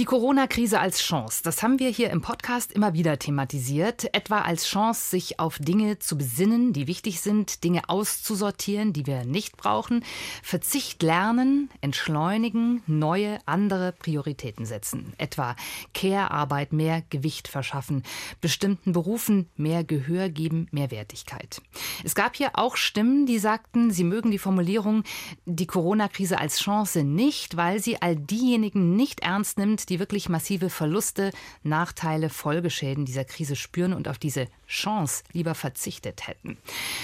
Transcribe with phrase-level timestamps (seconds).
[0.00, 4.66] Die Corona-Krise als Chance, das haben wir hier im Podcast immer wieder thematisiert, etwa als
[4.66, 10.02] Chance, sich auf Dinge zu besinnen, die wichtig sind, Dinge auszusortieren, die wir nicht brauchen,
[10.42, 15.54] Verzicht lernen, entschleunigen, neue, andere Prioritäten setzen, etwa
[15.92, 18.02] Care-Arbeit mehr Gewicht verschaffen,
[18.40, 21.60] bestimmten Berufen mehr Gehör geben, mehr Wertigkeit.
[22.04, 25.04] Es gab hier auch Stimmen, die sagten, sie mögen die Formulierung
[25.44, 30.70] die Corona-Krise als Chance nicht, weil sie all diejenigen nicht ernst nimmt, die wirklich massive
[30.70, 36.56] Verluste, Nachteile, Folgeschäden dieser Krise spüren und auf diese Chance lieber verzichtet hätten.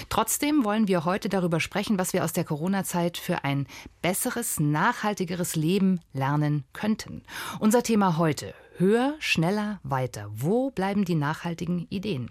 [0.09, 3.67] Trotzdem wollen wir heute darüber sprechen, was wir aus der Corona-Zeit für ein
[4.01, 7.23] besseres, nachhaltigeres Leben lernen könnten.
[7.59, 10.31] Unser Thema heute Höher, schneller, weiter.
[10.35, 12.31] Wo bleiben die nachhaltigen Ideen?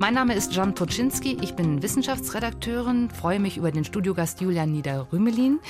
[0.00, 5.60] Mein Name ist Jan Toczynski, ich bin Wissenschaftsredakteurin, freue mich über den Studiogast Julian Nieder-Rümelin.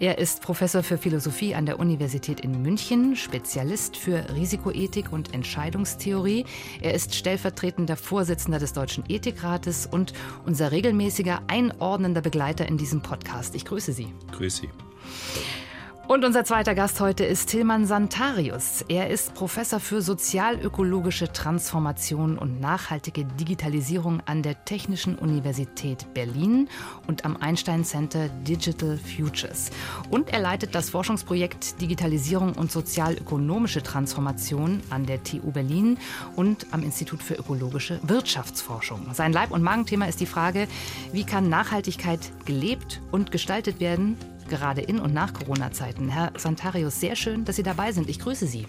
[0.00, 6.46] Er ist Professor für Philosophie an der Universität in München, Spezialist für Risikoethik und Entscheidungstheorie.
[6.80, 10.14] Er ist stellvertretender Vorsitzender des Deutschen Ethikrates und
[10.46, 13.54] unser regelmäßiger einordnender Begleiter in diesem Podcast.
[13.54, 14.08] Ich grüße Sie.
[14.32, 15.63] Grüße Sie.
[16.06, 18.84] Und unser zweiter Gast heute ist Tilman Santarius.
[18.88, 26.68] Er ist Professor für sozialökologische Transformation und nachhaltige Digitalisierung an der Technischen Universität Berlin
[27.06, 29.70] und am Einstein Center Digital Futures.
[30.10, 35.96] Und er leitet das Forschungsprojekt Digitalisierung und sozialökonomische Transformation an der TU Berlin
[36.36, 39.08] und am Institut für ökologische Wirtschaftsforschung.
[39.14, 40.68] Sein Leib- und Magenthema ist die Frage,
[41.12, 46.08] wie kann Nachhaltigkeit gelebt und gestaltet werden gerade in und nach Corona-Zeiten.
[46.08, 48.08] Herr Santarius, sehr schön, dass Sie dabei sind.
[48.08, 48.66] Ich grüße Sie.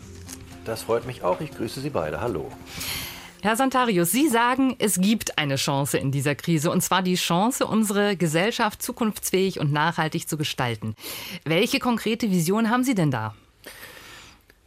[0.65, 1.41] Das freut mich auch.
[1.41, 2.21] Ich grüße Sie beide.
[2.21, 2.51] Hallo.
[3.41, 7.67] Herr Santarius, Sie sagen, es gibt eine Chance in dieser Krise, und zwar die Chance,
[7.67, 10.95] unsere Gesellschaft zukunftsfähig und nachhaltig zu gestalten.
[11.43, 13.35] Welche konkrete Vision haben Sie denn da?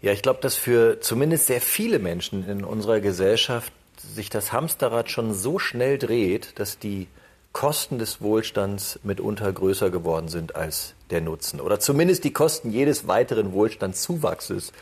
[0.01, 5.11] Ja, ich glaube, dass für zumindest sehr viele Menschen in unserer Gesellschaft sich das Hamsterrad
[5.11, 7.09] schon so schnell dreht, dass die
[7.53, 11.61] Kosten des Wohlstands mitunter größer geworden sind als der Nutzen.
[11.61, 14.73] Oder zumindest die Kosten jedes weiteren Wohlstandszuwachses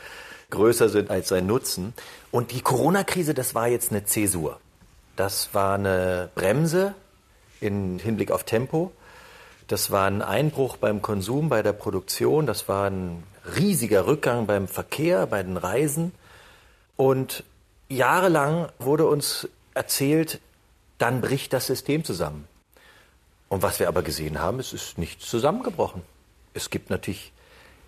[0.49, 1.93] größer sind als sein Nutzen.
[2.31, 4.59] Und die Corona-Krise, das war jetzt eine Zäsur.
[5.15, 6.93] Das war eine Bremse
[7.59, 8.91] im Hinblick auf Tempo.
[9.67, 12.45] Das war ein Einbruch beim Konsum, bei der Produktion.
[12.45, 13.23] Das war ein
[13.57, 16.13] riesiger Rückgang beim Verkehr, bei den Reisen.
[16.95, 17.43] Und
[17.89, 20.39] jahrelang wurde uns erzählt,
[20.97, 22.47] dann bricht das System zusammen.
[23.49, 26.01] Und was wir aber gesehen haben, es ist nichts zusammengebrochen.
[26.53, 27.31] Es gibt natürlich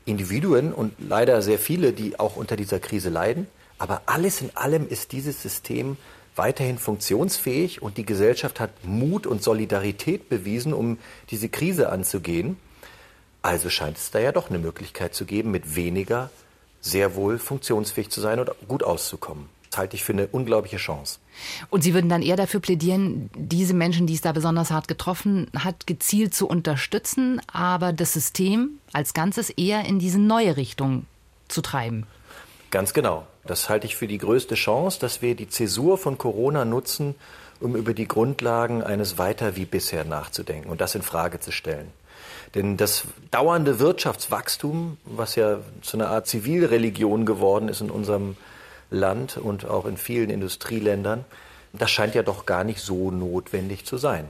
[0.05, 3.47] Individuen und leider sehr viele, die auch unter dieser Krise leiden.
[3.77, 5.97] Aber alles in allem ist dieses System
[6.35, 10.97] weiterhin funktionsfähig und die Gesellschaft hat Mut und Solidarität bewiesen, um
[11.31, 12.57] diese Krise anzugehen.
[13.41, 16.29] Also scheint es da ja doch eine Möglichkeit zu geben, mit weniger
[16.81, 19.49] sehr wohl funktionsfähig zu sein und gut auszukommen.
[19.69, 21.19] Das halte ich für eine unglaubliche Chance.
[21.69, 25.47] Und Sie würden dann eher dafür plädieren, diese Menschen, die es da besonders hart getroffen
[25.55, 31.05] hat, gezielt zu unterstützen, aber das System als Ganzes eher in diese neue Richtung
[31.47, 32.07] zu treiben.
[32.71, 33.27] Ganz genau.
[33.45, 37.15] Das halte ich für die größte Chance, dass wir die Zäsur von Corona nutzen,
[37.59, 41.91] um über die Grundlagen eines Weiter wie bisher nachzudenken und das in Frage zu stellen.
[42.55, 48.37] Denn das dauernde Wirtschaftswachstum, was ja zu einer Art Zivilreligion geworden ist in unserem
[48.89, 51.25] Land und auch in vielen Industrieländern,
[51.73, 54.29] das scheint ja doch gar nicht so notwendig zu sein.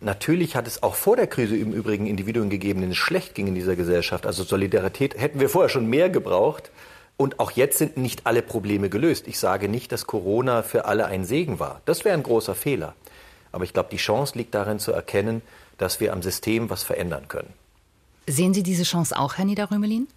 [0.00, 3.48] Natürlich hat es auch vor der Krise im Übrigen Individuen gegeben, denen es schlecht ging
[3.48, 4.24] in dieser Gesellschaft.
[4.26, 6.70] Also Solidarität hätten wir vorher schon mehr gebraucht.
[7.18, 9.28] Und auch jetzt sind nicht alle Probleme gelöst.
[9.28, 11.82] Ich sage nicht, dass Corona für alle ein Segen war.
[11.84, 12.94] Das wäre ein großer Fehler.
[13.52, 15.42] Aber ich glaube, die Chance liegt darin zu erkennen,
[15.76, 17.52] dass wir am System was verändern können.
[18.26, 20.08] Sehen Sie diese Chance auch, Herr Niederrömelin?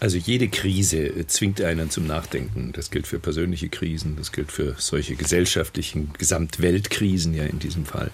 [0.00, 2.72] Also jede Krise zwingt einen zum Nachdenken.
[2.72, 8.10] Das gilt für persönliche Krisen, das gilt für solche gesellschaftlichen Gesamtweltkrisen ja in diesem Fall.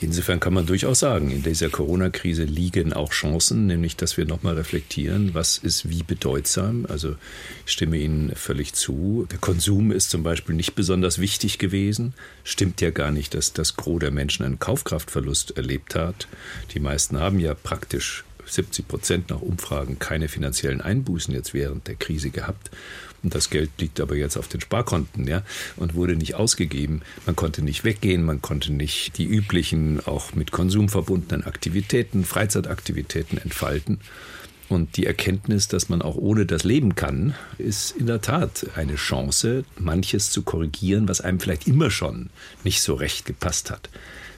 [0.00, 4.54] Insofern kann man durchaus sagen, in dieser Corona-Krise liegen auch Chancen, nämlich dass wir nochmal
[4.54, 6.86] reflektieren, was ist wie bedeutsam.
[6.86, 7.16] Also
[7.64, 9.26] ich stimme Ihnen völlig zu.
[9.30, 12.12] Der Konsum ist zum Beispiel nicht besonders wichtig gewesen.
[12.44, 16.28] Stimmt ja gar nicht, dass das Gros der Menschen einen Kaufkraftverlust erlebt hat.
[16.74, 21.96] Die meisten haben ja praktisch 70 Prozent nach Umfragen keine finanziellen Einbußen jetzt während der
[21.96, 22.70] Krise gehabt.
[23.22, 25.42] Und das Geld liegt aber jetzt auf den Sparkonten, ja,
[25.76, 27.02] und wurde nicht ausgegeben.
[27.24, 33.38] Man konnte nicht weggehen, man konnte nicht die üblichen, auch mit Konsum verbundenen Aktivitäten, Freizeitaktivitäten
[33.38, 33.98] entfalten.
[34.68, 38.96] Und die Erkenntnis, dass man auch ohne das leben kann, ist in der Tat eine
[38.96, 42.30] Chance, manches zu korrigieren, was einem vielleicht immer schon
[42.64, 43.88] nicht so recht gepasst hat.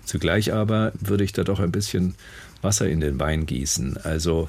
[0.04, 2.14] Zugleich aber würde ich da doch ein bisschen
[2.62, 3.98] Wasser in den Wein gießen.
[3.98, 4.48] Also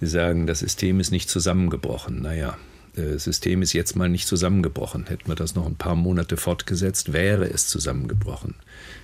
[0.00, 2.20] Sie sagen, das System ist nicht zusammengebrochen.
[2.22, 2.58] Naja,
[2.94, 5.06] das System ist jetzt mal nicht zusammengebrochen.
[5.06, 8.54] Hätten wir das noch ein paar Monate fortgesetzt, wäre es zusammengebrochen.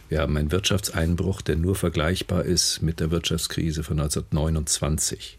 [0.08, 5.38] Wir haben einen Wirtschaftseinbruch, der nur vergleichbar ist mit der Wirtschaftskrise von 1929.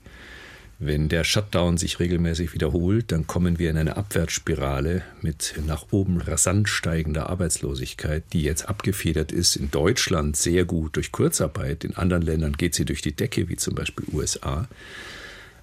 [0.85, 6.19] Wenn der Shutdown sich regelmäßig wiederholt, dann kommen wir in eine Abwärtsspirale mit nach oben
[6.19, 11.85] rasant steigender Arbeitslosigkeit, die jetzt abgefedert ist in Deutschland sehr gut durch Kurzarbeit.
[11.85, 14.67] In anderen Ländern geht sie durch die Decke, wie zum Beispiel USA.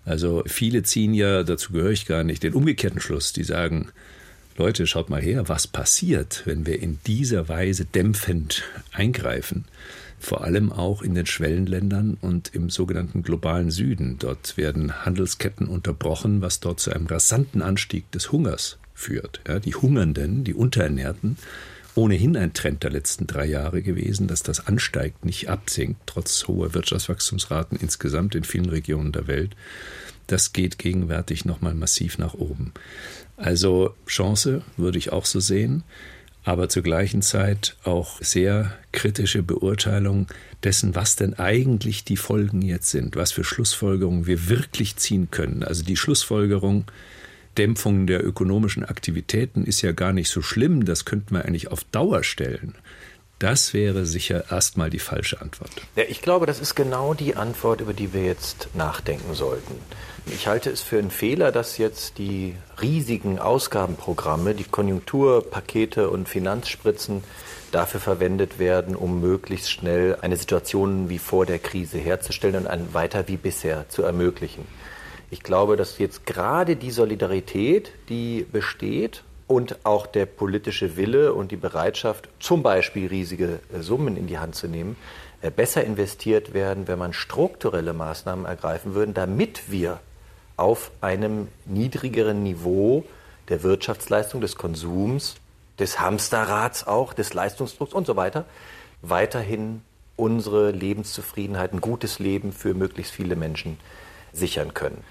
[0.06, 3.34] Also viele ziehen ja, dazu gehöre ich gar nicht, den umgekehrten Schluss.
[3.34, 3.88] Die sagen,
[4.56, 8.62] Leute, schaut mal her, was passiert, wenn wir in dieser Weise dämpfend
[8.93, 9.66] eingreifen
[10.20, 14.17] vor allem auch in den Schwellenländern und im sogenannten globalen Süden.
[14.19, 19.40] Dort werden Handelsketten unterbrochen, was dort zu einem rasanten Anstieg des Hungers führt.
[19.49, 21.37] Ja, die Hungernden, die Unterernährten,
[21.94, 26.75] ohnehin ein Trend der letzten drei Jahre gewesen, dass das ansteigt, nicht absinkt, trotz hoher
[26.75, 29.56] Wirtschaftswachstumsraten insgesamt in vielen Regionen der Welt.
[30.26, 32.73] Das geht gegenwärtig nochmal massiv nach oben.
[33.37, 35.82] Also Chance würde ich auch so sehen
[36.44, 40.26] aber zur gleichen Zeit auch sehr kritische Beurteilung
[40.64, 45.62] dessen, was denn eigentlich die Folgen jetzt sind, was für Schlussfolgerungen wir wirklich ziehen können.
[45.62, 46.84] Also die Schlussfolgerung,
[47.58, 51.84] Dämpfung der ökonomischen Aktivitäten ist ja gar nicht so schlimm, das könnten wir eigentlich auf
[51.84, 52.75] Dauer stellen.
[53.40, 55.70] Das wäre sicher erstmal die falsche Antwort.
[55.96, 59.75] Ja, ich glaube, das ist genau die Antwort, über die wir jetzt nachdenken sollten.
[60.26, 67.25] Ich halte es für einen Fehler, dass jetzt die riesigen Ausgabenprogramme, die Konjunkturpakete und Finanzspritzen
[67.72, 72.92] dafür verwendet werden, um möglichst schnell eine Situation wie vor der Krise herzustellen und ein
[72.92, 74.66] weiter wie bisher zu ermöglichen.
[75.31, 81.50] Ich glaube, dass jetzt gerade die Solidarität, die besteht und auch der politische Wille und
[81.50, 84.94] die Bereitschaft, zum Beispiel riesige äh, Summen in die Hand zu nehmen,
[85.43, 89.99] äh, besser investiert werden, wenn man strukturelle Maßnahmen ergreifen würde, damit wir
[90.56, 93.05] auf einem niedrigeren Niveau
[93.49, 95.35] der Wirtschaftsleistung, des Konsums,
[95.81, 98.44] des Hamsterrads auch, des Leistungsdrucks und so weiter,
[99.02, 99.82] weiterhin
[100.14, 103.79] unsere Lebenszufriedenheit, ein gutes Leben für möglichst viele Menschen
[104.32, 105.02] sichern können.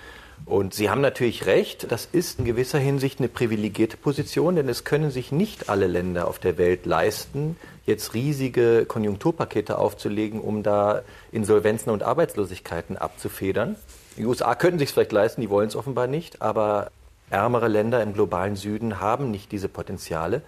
[0.46, 4.84] Und Sie haben natürlich recht, das ist in gewisser Hinsicht eine privilegierte Position, denn es
[4.84, 7.56] können sich nicht alle Länder auf der Welt leisten,
[7.86, 13.76] jetzt riesige Konjunkturpakete aufzulegen, um da Insolvenzen und Arbeitslosigkeiten abzufedern.
[14.18, 16.92] Die USA könnten sich vielleicht leisten, die wollen es offenbar nicht, aber
[17.30, 20.42] ärmere Länder im globalen Süden haben nicht diese Potenziale.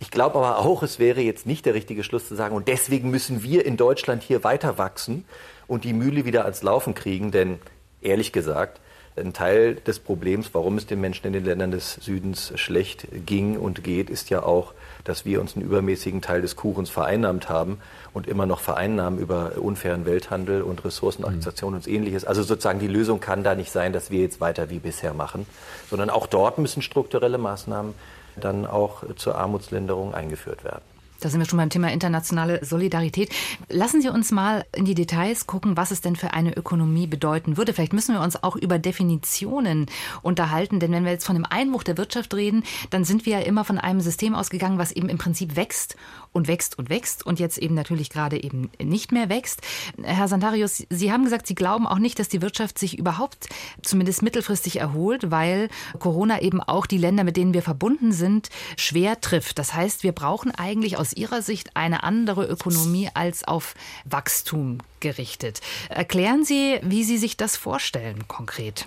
[0.00, 3.10] Ich glaube aber auch, es wäre jetzt nicht der richtige Schluss zu sagen, und deswegen
[3.10, 5.24] müssen wir in Deutschland hier weiter wachsen
[5.66, 7.58] und die Mühle wieder ans Laufen kriegen, denn
[8.00, 8.80] ehrlich gesagt,
[9.16, 13.58] ein Teil des Problems, warum es den Menschen in den Ländern des Südens schlecht ging
[13.58, 14.74] und geht, ist ja auch,
[15.04, 17.78] dass wir uns einen übermäßigen Teil des Kuchens vereinnahmt haben
[18.12, 21.76] und immer noch vereinnahmen über unfairen Welthandel und Ressourcenakzeptation mhm.
[21.76, 22.24] und ähnliches.
[22.24, 25.46] Also sozusagen die Lösung kann da nicht sein, dass wir jetzt weiter wie bisher machen,
[25.90, 27.94] sondern auch dort müssen strukturelle Maßnahmen
[28.36, 30.97] dann auch zur Armutslinderung eingeführt werden.
[31.20, 33.30] Da sind wir schon beim Thema internationale Solidarität.
[33.68, 37.56] Lassen Sie uns mal in die Details gucken, was es denn für eine Ökonomie bedeuten
[37.56, 37.72] würde.
[37.72, 39.86] Vielleicht müssen wir uns auch über Definitionen
[40.22, 43.44] unterhalten, denn wenn wir jetzt von dem Einbruch der Wirtschaft reden, dann sind wir ja
[43.44, 45.96] immer von einem System ausgegangen, was eben im Prinzip wächst
[46.32, 49.60] und wächst und wächst und jetzt eben natürlich gerade eben nicht mehr wächst.
[50.02, 53.48] Herr Santarius, Sie haben gesagt, Sie glauben auch nicht, dass die Wirtschaft sich überhaupt
[53.82, 55.68] zumindest mittelfristig erholt, weil
[55.98, 59.58] Corona eben auch die Länder, mit denen wir verbunden sind, schwer trifft.
[59.58, 65.60] Das heißt, wir brauchen eigentlich aus Ihrer Sicht eine andere Ökonomie als auf Wachstum gerichtet.
[65.88, 68.86] Erklären Sie, wie Sie sich das vorstellen konkret.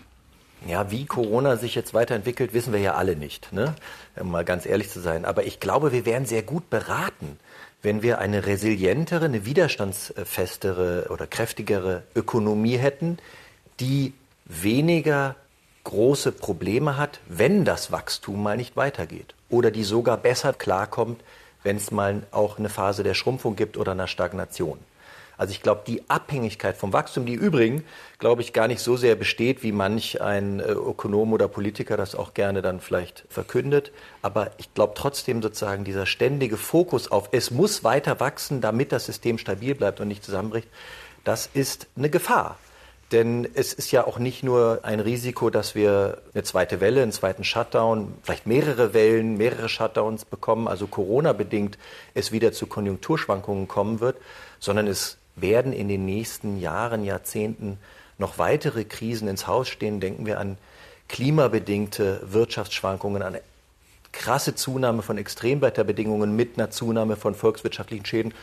[0.67, 3.75] Ja, wie Corona sich jetzt weiterentwickelt, wissen wir ja alle nicht, ne?
[4.19, 5.25] um mal ganz ehrlich zu sein.
[5.25, 7.39] Aber ich glaube, wir wären sehr gut beraten,
[7.81, 13.17] wenn wir eine resilientere, eine widerstandsfestere oder kräftigere Ökonomie hätten,
[13.79, 14.13] die
[14.45, 15.35] weniger
[15.83, 19.33] große Probleme hat, wenn das Wachstum mal nicht weitergeht.
[19.49, 21.21] Oder die sogar besser klarkommt,
[21.63, 24.77] wenn es mal auch eine Phase der Schrumpfung gibt oder einer Stagnation.
[25.41, 27.81] Also ich glaube, die Abhängigkeit vom Wachstum, die übrigens,
[28.19, 32.13] glaube ich, gar nicht so sehr besteht, wie manch ein äh, Ökonom oder Politiker das
[32.13, 33.91] auch gerne dann vielleicht verkündet.
[34.21, 39.07] Aber ich glaube trotzdem sozusagen dieser ständige Fokus auf, es muss weiter wachsen, damit das
[39.07, 40.67] System stabil bleibt und nicht zusammenbricht,
[41.23, 42.59] das ist eine Gefahr.
[43.11, 47.11] Denn es ist ja auch nicht nur ein Risiko, dass wir eine zweite Welle, einen
[47.11, 51.79] zweiten Shutdown, vielleicht mehrere Wellen, mehrere Shutdowns bekommen, also Corona-bedingt
[52.13, 54.17] es wieder zu Konjunkturschwankungen kommen wird,
[54.59, 57.77] sondern es werden in den nächsten Jahren, Jahrzehnten
[58.17, 59.99] noch weitere Krisen ins Haus stehen.
[59.99, 60.57] Denken wir an
[61.07, 63.37] klimabedingte Wirtschaftsschwankungen, an
[64.11, 68.33] krasse Zunahme von Extremwetterbedingungen mit einer Zunahme von volkswirtschaftlichen Schäden,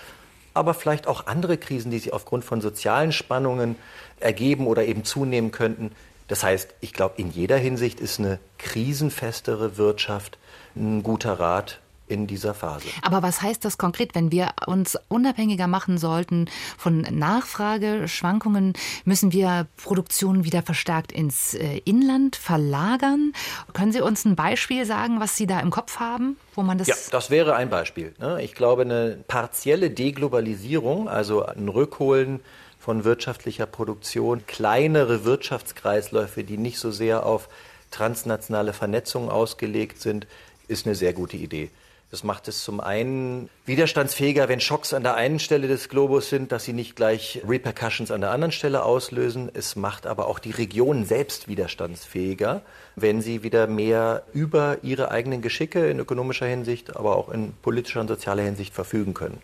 [0.54, 3.76] aber vielleicht auch andere Krisen, die sich aufgrund von sozialen Spannungen
[4.18, 5.92] ergeben oder eben zunehmen könnten.
[6.26, 10.38] Das heißt, ich glaube, in jeder Hinsicht ist eine krisenfestere Wirtschaft
[10.74, 12.88] ein guter Rat in dieser Phase.
[13.02, 16.46] Aber was heißt das konkret, wenn wir uns unabhängiger machen sollten
[16.76, 18.72] von Nachfrageschwankungen?
[19.04, 23.32] Müssen wir Produktion wieder verstärkt ins äh, Inland verlagern?
[23.72, 26.88] Können Sie uns ein Beispiel sagen, was Sie da im Kopf haben, wo man das?
[26.88, 28.14] Ja, das wäre ein Beispiel.
[28.18, 28.42] Ne?
[28.42, 32.40] Ich glaube, eine partielle Deglobalisierung, also ein Rückholen
[32.78, 37.48] von wirtschaftlicher Produktion, kleinere Wirtschaftskreisläufe, die nicht so sehr auf
[37.90, 40.26] transnationale Vernetzung ausgelegt sind,
[40.68, 41.70] ist eine sehr gute Idee.
[42.10, 46.52] Das macht es zum einen widerstandsfähiger, wenn Schocks an der einen Stelle des Globus sind,
[46.52, 49.50] dass sie nicht gleich Repercussions an der anderen Stelle auslösen.
[49.52, 52.62] Es macht aber auch die Regionen selbst widerstandsfähiger,
[52.96, 58.00] wenn sie wieder mehr über ihre eigenen Geschicke in ökonomischer Hinsicht, aber auch in politischer
[58.00, 59.42] und sozialer Hinsicht verfügen können.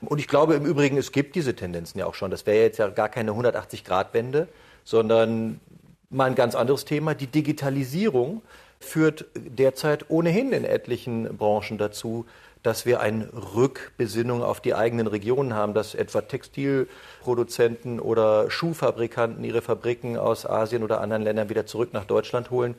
[0.00, 2.32] Und ich glaube im Übrigen, es gibt diese Tendenzen ja auch schon.
[2.32, 4.48] Das wäre jetzt ja gar keine 180-Grad-Wende,
[4.82, 5.60] sondern
[6.08, 8.42] mal ein ganz anderes Thema, die Digitalisierung
[8.80, 12.26] führt derzeit ohnehin in etlichen Branchen dazu,
[12.62, 19.62] dass wir eine Rückbesinnung auf die eigenen Regionen haben, dass etwa Textilproduzenten oder Schuhfabrikanten ihre
[19.62, 22.74] Fabriken aus Asien oder anderen Ländern wieder zurück nach Deutschland holen.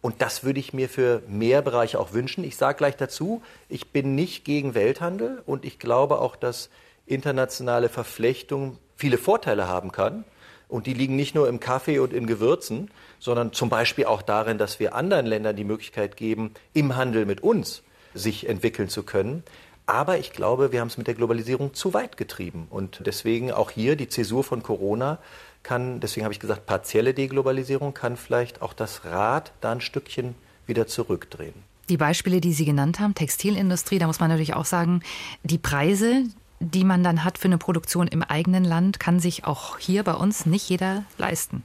[0.00, 2.44] Und das würde ich mir für mehr Bereiche auch wünschen.
[2.44, 6.70] Ich sage gleich dazu, ich bin nicht gegen Welthandel und ich glaube auch, dass
[7.06, 10.24] internationale Verflechtung viele Vorteile haben kann.
[10.68, 14.58] Und die liegen nicht nur im Kaffee und in Gewürzen, sondern zum Beispiel auch darin,
[14.58, 17.82] dass wir anderen Ländern die Möglichkeit geben, im Handel mit uns
[18.14, 19.42] sich entwickeln zu können.
[19.86, 22.66] Aber ich glaube, wir haben es mit der Globalisierung zu weit getrieben.
[22.68, 25.18] Und deswegen auch hier die Zäsur von Corona
[25.62, 30.34] kann, deswegen habe ich gesagt, partielle Deglobalisierung kann vielleicht auch das Rad da ein Stückchen
[30.66, 31.54] wieder zurückdrehen.
[31.88, 35.00] Die Beispiele, die Sie genannt haben, Textilindustrie, da muss man natürlich auch sagen,
[35.42, 36.24] die Preise,
[36.60, 40.14] die man dann hat für eine Produktion im eigenen Land, kann sich auch hier bei
[40.14, 41.64] uns nicht jeder leisten.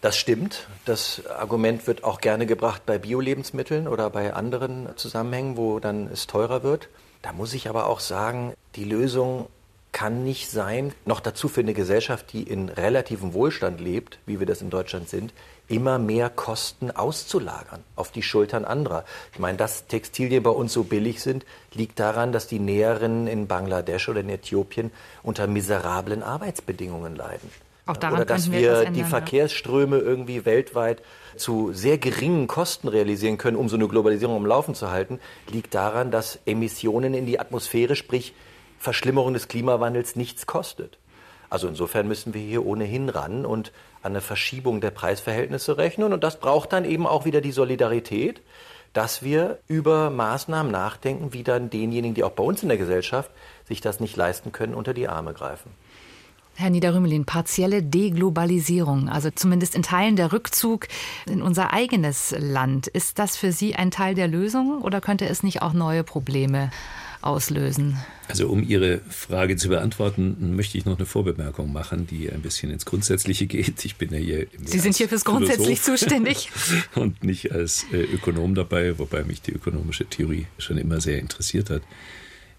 [0.00, 0.68] Das stimmt.
[0.84, 6.26] Das Argument wird auch gerne gebracht bei Bio-Lebensmitteln oder bei anderen Zusammenhängen, wo dann es
[6.26, 6.88] teurer wird.
[7.22, 9.48] Da muss ich aber auch sagen, die Lösung
[9.96, 14.46] kann nicht sein, noch dazu für eine Gesellschaft, die in relativem Wohlstand lebt, wie wir
[14.46, 15.32] das in Deutschland sind,
[15.68, 19.06] immer mehr Kosten auszulagern auf die Schultern anderer.
[19.32, 23.46] Ich meine, dass Textilien bei uns so billig sind, liegt daran, dass die Näherinnen in
[23.46, 24.90] Bangladesch oder in Äthiopien
[25.22, 27.50] unter miserablen Arbeitsbedingungen leiden.
[27.86, 31.00] Auch daran oder dass wir, wir ändern, die Verkehrsströme irgendwie weltweit
[31.36, 35.74] zu sehr geringen Kosten realisieren können, um so eine Globalisierung am Laufen zu halten, liegt
[35.74, 38.34] daran, dass Emissionen in die Atmosphäre, sprich
[38.78, 40.98] Verschlimmerung des Klimawandels, nichts kostet.
[41.48, 46.12] Also insofern müssen wir hier ohnehin ran und an eine Verschiebung der Preisverhältnisse rechnen.
[46.12, 48.40] Und das braucht dann eben auch wieder die Solidarität,
[48.92, 53.30] dass wir über Maßnahmen nachdenken, wie dann denjenigen, die auch bei uns in der Gesellschaft
[53.68, 55.70] sich das nicht leisten können, unter die Arme greifen.
[56.58, 60.88] Herr Niederrümelin, partielle Deglobalisierung, also zumindest in Teilen der Rückzug
[61.26, 62.86] in unser eigenes Land.
[62.86, 66.70] Ist das für Sie ein Teil der Lösung oder könnte es nicht auch neue Probleme
[67.22, 67.96] auslösen?
[68.28, 72.70] Also um Ihre Frage zu beantworten, möchte ich noch eine Vorbemerkung machen, die ein bisschen
[72.70, 73.84] ins Grundsätzliche geht.
[73.84, 74.46] Ich bin ja hier.
[74.64, 76.50] Sie sind hier fürs Grundsätzlich zuständig.
[76.94, 81.70] Und nicht als äh, Ökonom dabei, wobei mich die ökonomische Theorie schon immer sehr interessiert
[81.70, 81.82] hat.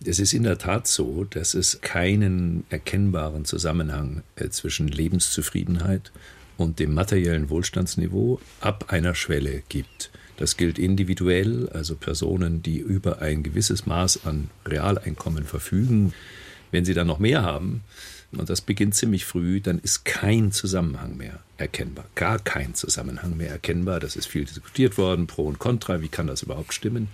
[0.06, 6.12] Es ist in der Tat so, dass es keinen erkennbaren Zusammenhang äh, zwischen Lebenszufriedenheit
[6.58, 10.12] und dem materiellen Wohlstandsniveau ab einer Schwelle gibt.
[10.38, 16.14] Das gilt individuell, also Personen, die über ein gewisses Maß an Realeinkommen verfügen.
[16.72, 17.84] Wenn sie dann noch mehr haben,
[18.34, 22.06] und das beginnt ziemlich früh, dann ist kein Zusammenhang mehr erkennbar.
[22.16, 24.00] Gar kein Zusammenhang mehr erkennbar.
[24.00, 26.02] Das ist viel diskutiert worden, pro und contra.
[26.02, 27.08] Wie kann das überhaupt stimmen?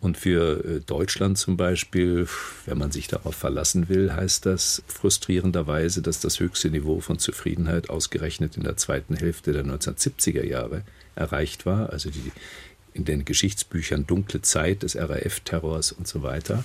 [0.00, 2.26] Und für äh, Deutschland zum Beispiel,
[2.64, 7.90] wenn man sich darauf verlassen will, heißt das frustrierenderweise, dass das höchste Niveau von Zufriedenheit
[7.90, 10.84] ausgerechnet in der zweiten Hälfte der 1970er Jahre
[11.16, 12.32] erreicht war, also die
[12.92, 16.64] in den Geschichtsbüchern dunkle Zeit des RAF-Terrors und so weiter.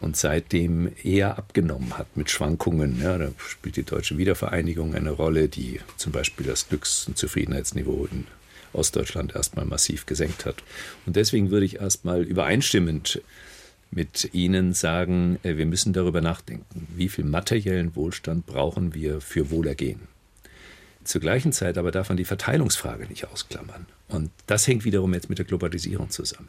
[0.00, 3.00] Und seitdem eher abgenommen hat mit Schwankungen.
[3.00, 8.06] Ja, da spielt die deutsche Wiedervereinigung eine Rolle, die zum Beispiel das Glücks- und Zufriedenheitsniveau
[8.10, 8.26] in
[8.74, 10.62] Ostdeutschland erstmal massiv gesenkt hat.
[11.06, 13.22] Und deswegen würde ich erstmal übereinstimmend
[13.90, 19.50] mit Ihnen sagen, äh, wir müssen darüber nachdenken, wie viel materiellen Wohlstand brauchen wir für
[19.50, 20.15] Wohlergehen.
[21.06, 23.86] Zur gleichen Zeit aber darf man die Verteilungsfrage nicht ausklammern.
[24.08, 26.48] Und das hängt wiederum jetzt mit der Globalisierung zusammen.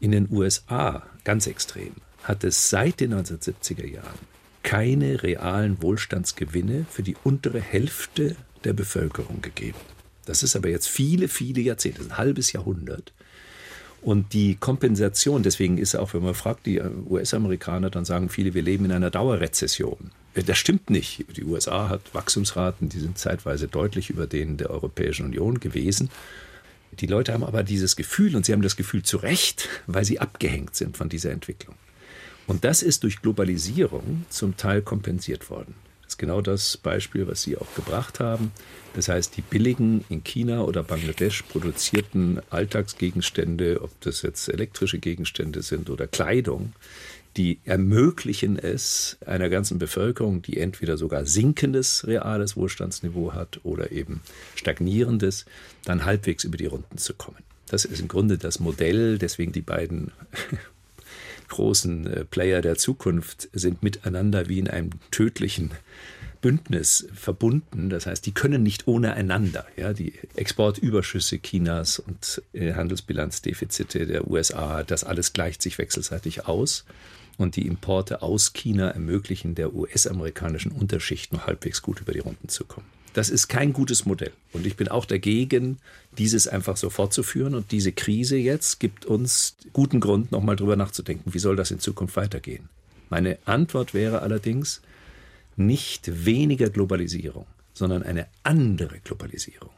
[0.00, 4.18] In den USA, ganz extrem, hat es seit den 1970er Jahren
[4.62, 9.78] keine realen Wohlstandsgewinne für die untere Hälfte der Bevölkerung gegeben.
[10.24, 13.12] Das ist aber jetzt viele, viele Jahrzehnte, ein halbes Jahrhundert.
[14.02, 18.62] Und die Kompensation, deswegen ist auch, wenn man fragt, die US-Amerikaner, dann sagen viele, wir
[18.62, 20.10] leben in einer Dauerrezession.
[20.34, 21.24] Das stimmt nicht.
[21.36, 26.10] Die USA hat Wachstumsraten, die sind zeitweise deutlich über denen der Europäischen Union gewesen.
[26.98, 30.18] Die Leute haben aber dieses Gefühl, und sie haben das Gefühl zu Recht, weil sie
[30.18, 31.76] abgehängt sind von dieser Entwicklung.
[32.48, 35.74] Und das ist durch Globalisierung zum Teil kompensiert worden.
[36.12, 38.52] Ist genau das Beispiel, was Sie auch gebracht haben.
[38.92, 45.62] Das heißt, die billigen in China oder Bangladesch produzierten Alltagsgegenstände, ob das jetzt elektrische Gegenstände
[45.62, 46.74] sind oder Kleidung,
[47.38, 54.20] die ermöglichen es einer ganzen Bevölkerung, die entweder sogar sinkendes reales Wohlstandsniveau hat oder eben
[54.54, 55.46] stagnierendes,
[55.86, 57.42] dann halbwegs über die Runden zu kommen.
[57.68, 60.12] Das ist im Grunde das Modell, deswegen die beiden
[61.52, 65.70] großen äh, Player der Zukunft sind miteinander wie in einem tödlichen
[66.40, 67.88] Bündnis verbunden.
[67.88, 69.64] Das heißt, die können nicht ohne einander.
[69.76, 76.84] Ja, die Exportüberschüsse Chinas und äh, Handelsbilanzdefizite der USA, das alles gleicht sich wechselseitig aus.
[77.38, 82.48] Und die Importe aus China ermöglichen der US-amerikanischen Unterschicht nur halbwegs gut über die Runden
[82.48, 82.86] zu kommen.
[83.12, 84.32] Das ist kein gutes Modell.
[84.52, 85.78] Und ich bin auch dagegen,
[86.18, 87.54] dieses einfach so fortzuführen.
[87.54, 91.80] Und diese Krise jetzt gibt uns guten Grund, nochmal drüber nachzudenken, wie soll das in
[91.80, 92.68] Zukunft weitergehen.
[93.10, 94.80] Meine Antwort wäre allerdings
[95.56, 99.70] nicht weniger Globalisierung, sondern eine andere Globalisierung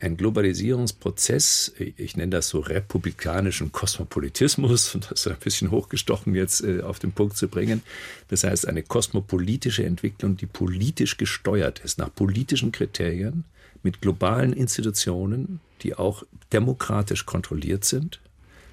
[0.00, 6.62] ein Globalisierungsprozess, ich nenne das so republikanischen Kosmopolitismus, und das ist ein bisschen hochgestochen jetzt
[6.64, 7.82] äh, auf den Punkt zu bringen.
[8.28, 13.44] Das heißt, eine kosmopolitische Entwicklung, die politisch gesteuert ist, nach politischen Kriterien,
[13.82, 18.20] mit globalen Institutionen, die auch demokratisch kontrolliert sind.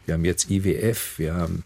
[0.06, 1.64] Wir haben jetzt IWF, wir haben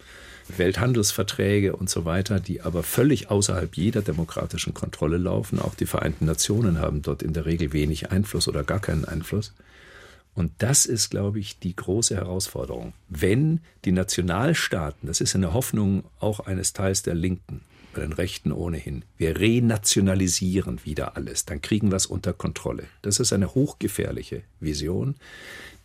[0.56, 5.60] Welthandelsverträge und so weiter, die aber völlig außerhalb jeder demokratischen Kontrolle laufen.
[5.60, 9.54] Auch die Vereinten Nationen haben dort in der Regel wenig Einfluss oder gar keinen Einfluss.
[10.36, 12.94] Und das ist, glaube ich, die große Herausforderung.
[13.10, 17.62] Wenn die Nationalstaaten, das ist eine Hoffnung auch eines Teils der Linken,
[17.98, 22.84] bei den Rechten ohnehin, wir renationalisieren wieder alles, dann kriegen wir es unter Kontrolle.
[23.02, 25.16] Das ist eine hochgefährliche Vision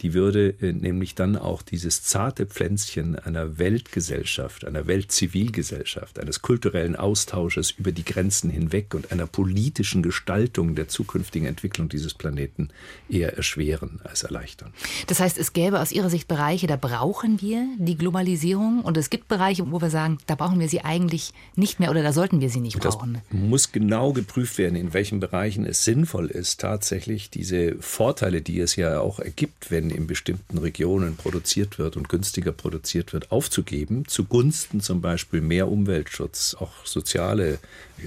[0.03, 6.96] die würde äh, nämlich dann auch dieses zarte Pflänzchen einer Weltgesellschaft, einer Weltzivilgesellschaft, eines kulturellen
[6.96, 12.70] Austausches über die Grenzen hinweg und einer politischen Gestaltung der zukünftigen Entwicklung dieses Planeten
[13.09, 14.72] eher erschweren als erleichtern.
[15.07, 19.09] Das heißt, es gäbe aus Ihrer Sicht Bereiche, da brauchen wir die Globalisierung und es
[19.09, 22.41] gibt Bereiche, wo wir sagen, da brauchen wir sie eigentlich nicht mehr oder da sollten
[22.41, 23.21] wir sie nicht brauchen.
[23.31, 28.61] Das muss genau geprüft werden, in welchen Bereichen es sinnvoll ist, tatsächlich diese Vorteile, die
[28.61, 34.07] es ja auch ergibt, wenn in bestimmten Regionen produziert wird und günstiger produziert wird, aufzugeben,
[34.07, 37.59] zugunsten zum Beispiel mehr Umweltschutz, auch soziale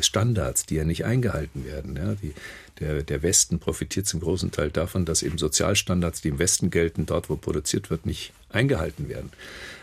[0.01, 1.95] Standards, die ja nicht eingehalten werden.
[1.95, 2.33] Ja, die,
[2.79, 7.05] der, der Westen profitiert zum großen Teil davon, dass eben Sozialstandards, die im Westen gelten,
[7.05, 9.31] dort, wo produziert wird, nicht eingehalten werden.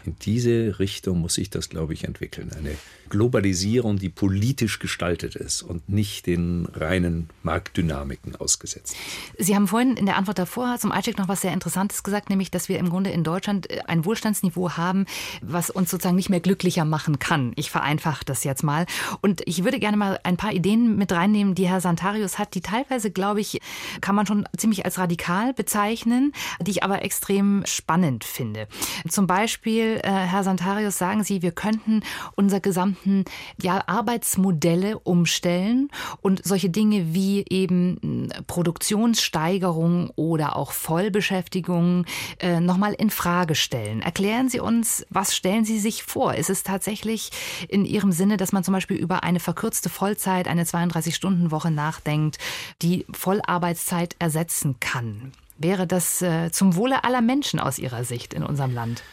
[0.05, 2.51] In diese Richtung muss sich das, glaube ich, entwickeln.
[2.57, 2.77] Eine
[3.09, 8.97] Globalisierung, die politisch gestaltet ist und nicht den reinen Marktdynamiken ausgesetzt.
[9.39, 12.51] Sie haben vorhin in der Antwort davor zum Einstieg noch was sehr Interessantes gesagt, nämlich,
[12.51, 15.05] dass wir im Grunde in Deutschland äh, ein Wohlstandsniveau haben,
[15.43, 17.53] was uns sozusagen nicht mehr glücklicher machen kann.
[17.57, 18.87] Ich vereinfache das jetzt mal.
[19.21, 22.63] Und ich würde gerne mal ein paar Ideen mit reinnehmen, die Herr Santarius hat, die
[22.63, 23.61] teilweise, glaube ich,
[24.01, 26.33] kann man schon ziemlich als radikal bezeichnen,
[26.63, 28.62] die ich aber extrem spannend finde.
[29.09, 32.03] Zum Beispiel äh, Herr Santarius, sagen Sie, wir könnten
[32.37, 33.25] unser gesamten
[33.61, 42.07] ja, Arbeitsmodelle umstellen und solche Dinge wie eben hm, Produktionssteigerung oder auch Vollbeschäftigung
[42.41, 44.03] äh, nochmal in Frage stellen.
[44.03, 46.35] Erklären Sie uns, was stellen Sie sich vor?
[46.35, 47.31] Ist es tatsächlich
[47.69, 52.39] in Ihrem Sinne, dass man zum Beispiel über eine verkürzte Vollzeit, eine 32-Stunden-Woche nachdenkt,
[52.83, 55.33] die Vollarbeitszeit ersetzen kann?
[55.63, 59.05] Wäre das äh, zum Wohle aller Menschen aus Ihrer Sicht in unserem Land?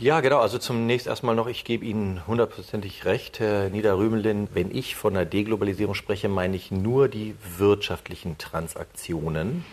[0.00, 0.38] Ja, genau.
[0.38, 4.48] Also zunächst erstmal noch, ich gebe Ihnen hundertprozentig recht, Herr Niederrümelin.
[4.52, 9.64] Wenn ich von der Deglobalisierung spreche, meine ich nur die wirtschaftlichen Transaktionen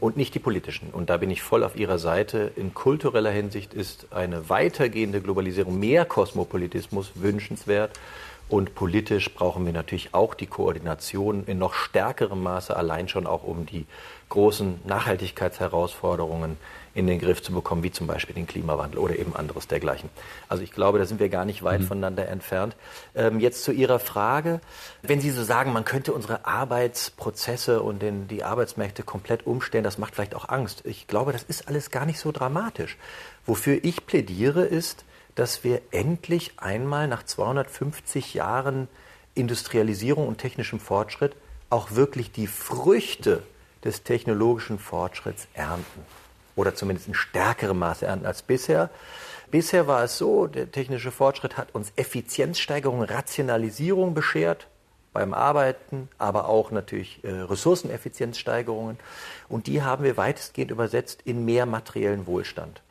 [0.00, 0.90] und nicht die politischen.
[0.90, 2.50] Und da bin ich voll auf Ihrer Seite.
[2.56, 7.98] In kultureller Hinsicht ist eine weitergehende Globalisierung, mehr Kosmopolitismus wünschenswert.
[8.48, 13.42] Und politisch brauchen wir natürlich auch die Koordination in noch stärkerem Maße, allein schon auch
[13.42, 13.86] um die
[14.28, 16.56] großen Nachhaltigkeitsherausforderungen
[16.96, 20.08] in den Griff zu bekommen, wie zum Beispiel den Klimawandel oder eben anderes dergleichen.
[20.48, 21.86] Also ich glaube, da sind wir gar nicht weit mhm.
[21.86, 22.74] voneinander entfernt.
[23.14, 24.60] Ähm, jetzt zu Ihrer Frage.
[25.02, 29.98] Wenn Sie so sagen, man könnte unsere Arbeitsprozesse und den, die Arbeitsmärkte komplett umstellen, das
[29.98, 30.86] macht vielleicht auch Angst.
[30.86, 32.96] Ich glaube, das ist alles gar nicht so dramatisch.
[33.44, 38.88] Wofür ich plädiere, ist, dass wir endlich einmal nach 250 Jahren
[39.34, 41.36] Industrialisierung und technischem Fortschritt
[41.68, 43.42] auch wirklich die Früchte
[43.86, 46.02] des technologischen Fortschritts ernten.
[46.56, 48.90] Oder zumindest in stärkerem Maße ernten als bisher.
[49.50, 54.66] Bisher war es so, der technische Fortschritt hat uns Effizienzsteigerung, Rationalisierung beschert
[55.12, 58.98] beim Arbeiten, aber auch natürlich äh, Ressourceneffizienzsteigerungen.
[59.48, 62.82] Und die haben wir weitestgehend übersetzt in mehr materiellen Wohlstand.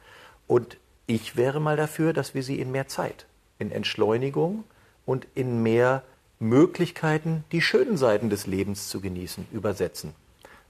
[0.47, 0.77] Und
[1.07, 3.27] ich wäre mal dafür, dass wir sie in mehr Zeit,
[3.59, 4.63] in Entschleunigung
[5.05, 6.03] und in mehr
[6.39, 10.13] Möglichkeiten, die schönen Seiten des Lebens zu genießen, übersetzen.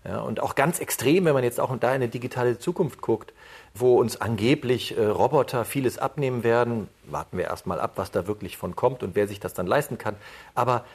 [0.07, 3.33] Ja, und auch ganz extrem, wenn man jetzt auch da in eine digitale Zukunft guckt,
[3.73, 8.55] wo uns angeblich äh, Roboter vieles abnehmen werden, warten wir erstmal ab, was da wirklich
[8.55, 10.15] von kommt und wer sich das dann leisten kann.
[10.53, 10.85] Aber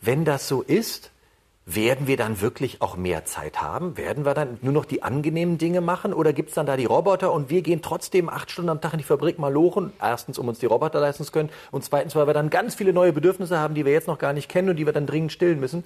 [0.00, 1.10] wenn das so ist,
[1.66, 3.96] werden wir dann wirklich auch mehr Zeit haben?
[3.96, 6.86] Werden wir dann nur noch die angenehmen Dinge machen oder gibt es dann da die
[6.86, 9.92] Roboter und wir gehen trotzdem acht Stunden am Tag in die Fabrik mal lochen?
[10.00, 12.92] Erstens, um uns die Roboter leisten zu können und zweitens, weil wir dann ganz viele
[12.92, 15.32] neue Bedürfnisse haben, die wir jetzt noch gar nicht kennen und die wir dann dringend
[15.32, 15.84] stillen müssen.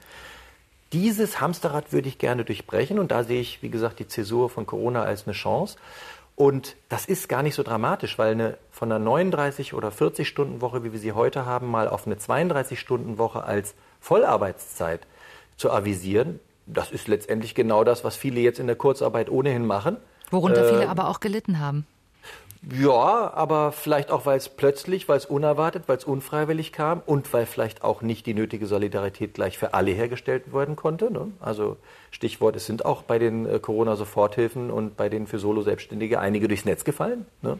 [0.93, 4.67] Dieses Hamsterrad würde ich gerne durchbrechen und da sehe ich, wie gesagt, die Zäsur von
[4.67, 5.77] Corona als eine Chance.
[6.37, 10.61] Und das ist gar nicht so dramatisch, weil eine von einer 39 oder 40 Stunden
[10.61, 15.07] Woche, wie wir sie heute haben, mal auf eine 32 Stunden Woche als Vollarbeitszeit
[15.57, 16.41] zu avisieren.
[16.67, 19.97] Das ist letztendlich genau das, was viele jetzt in der Kurzarbeit ohnehin machen.
[20.31, 21.87] Worunter äh, viele aber auch gelitten haben.
[22.73, 27.31] Ja, aber vielleicht auch, weil es plötzlich, weil es unerwartet, weil es unfreiwillig kam und
[27.33, 31.13] weil vielleicht auch nicht die nötige Solidarität gleich für alle hergestellt werden konnte.
[31.13, 31.33] Ne?
[31.41, 31.77] Also
[32.11, 36.65] Stichwort, es sind auch bei den äh, Corona-Soforthilfen und bei den für Solo-Selbstständige einige durchs
[36.65, 37.27] Netz gefallen.
[37.43, 37.59] Ne?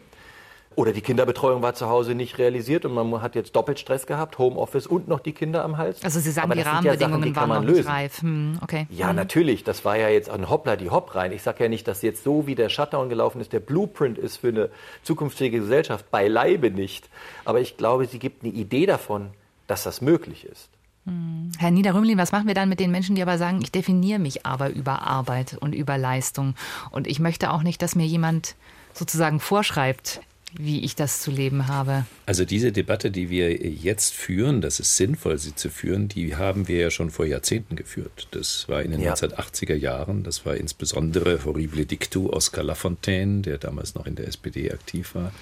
[0.77, 4.39] Oder die Kinderbetreuung war zu Hause nicht realisiert und man hat jetzt doppelt Stress gehabt,
[4.39, 6.03] Homeoffice und noch die Kinder am Hals.
[6.03, 8.23] Also Sie sagen, die Rahmenbedingungen ja Sachen, die waren noch nicht reif.
[8.23, 8.87] Hm, okay.
[8.91, 9.17] Ja, hm.
[9.17, 9.63] natürlich.
[9.63, 11.33] Das war ja jetzt ein Hoppla die Hopp rein.
[11.33, 14.39] Ich sage ja nicht, dass jetzt so wie der Shutdown gelaufen ist, der Blueprint ist
[14.39, 14.71] für eine
[15.03, 16.11] zukünftige Gesellschaft.
[16.11, 17.09] Beileibe nicht.
[17.45, 19.31] Aber ich glaube, sie gibt eine Idee davon,
[19.67, 20.69] dass das möglich ist.
[21.07, 21.53] Hm.
[21.59, 24.47] Herr Niederrümlin, was machen wir dann mit den Menschen, die aber sagen, ich definiere mich
[24.47, 26.55] aber über Arbeit und über Leistung
[26.91, 28.57] und ich möchte auch nicht, dass mir jemand
[28.95, 30.21] sozusagen vorschreibt,
[30.57, 32.07] wie ich das zu leben habe.
[32.27, 36.69] Also diese Debatte, die wir jetzt führen, das ist sinnvoll, sie zu führen, die haben
[36.69, 38.29] wir ja schon vor Jahrzehnten geführt.
[38.31, 39.15] Das war in den ja.
[39.15, 44.71] 1980er Jahren, das war insbesondere Horrible Dictu Oskar Lafontaine, der damals noch in der SPD
[44.71, 45.33] aktiv war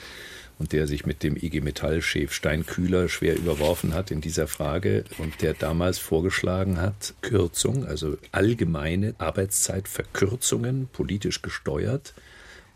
[0.59, 5.43] und der sich mit dem IG Metall-Chef Steinkühler schwer überworfen hat in dieser Frage und
[5.43, 12.15] der damals vorgeschlagen hat, Kürzung, also allgemeine Arbeitszeitverkürzungen, politisch gesteuert,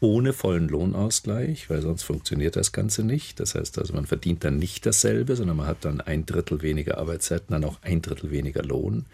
[0.01, 3.41] ohne vollen Lohnausgleich, weil sonst funktioniert das Ganze nicht.
[3.41, 6.99] Das heißt also, man verdient dann nicht dasselbe, sondern man hat dann ein Drittel weniger
[6.99, 9.07] Arbeitszeiten, dann auch ein Drittel weniger Lohn.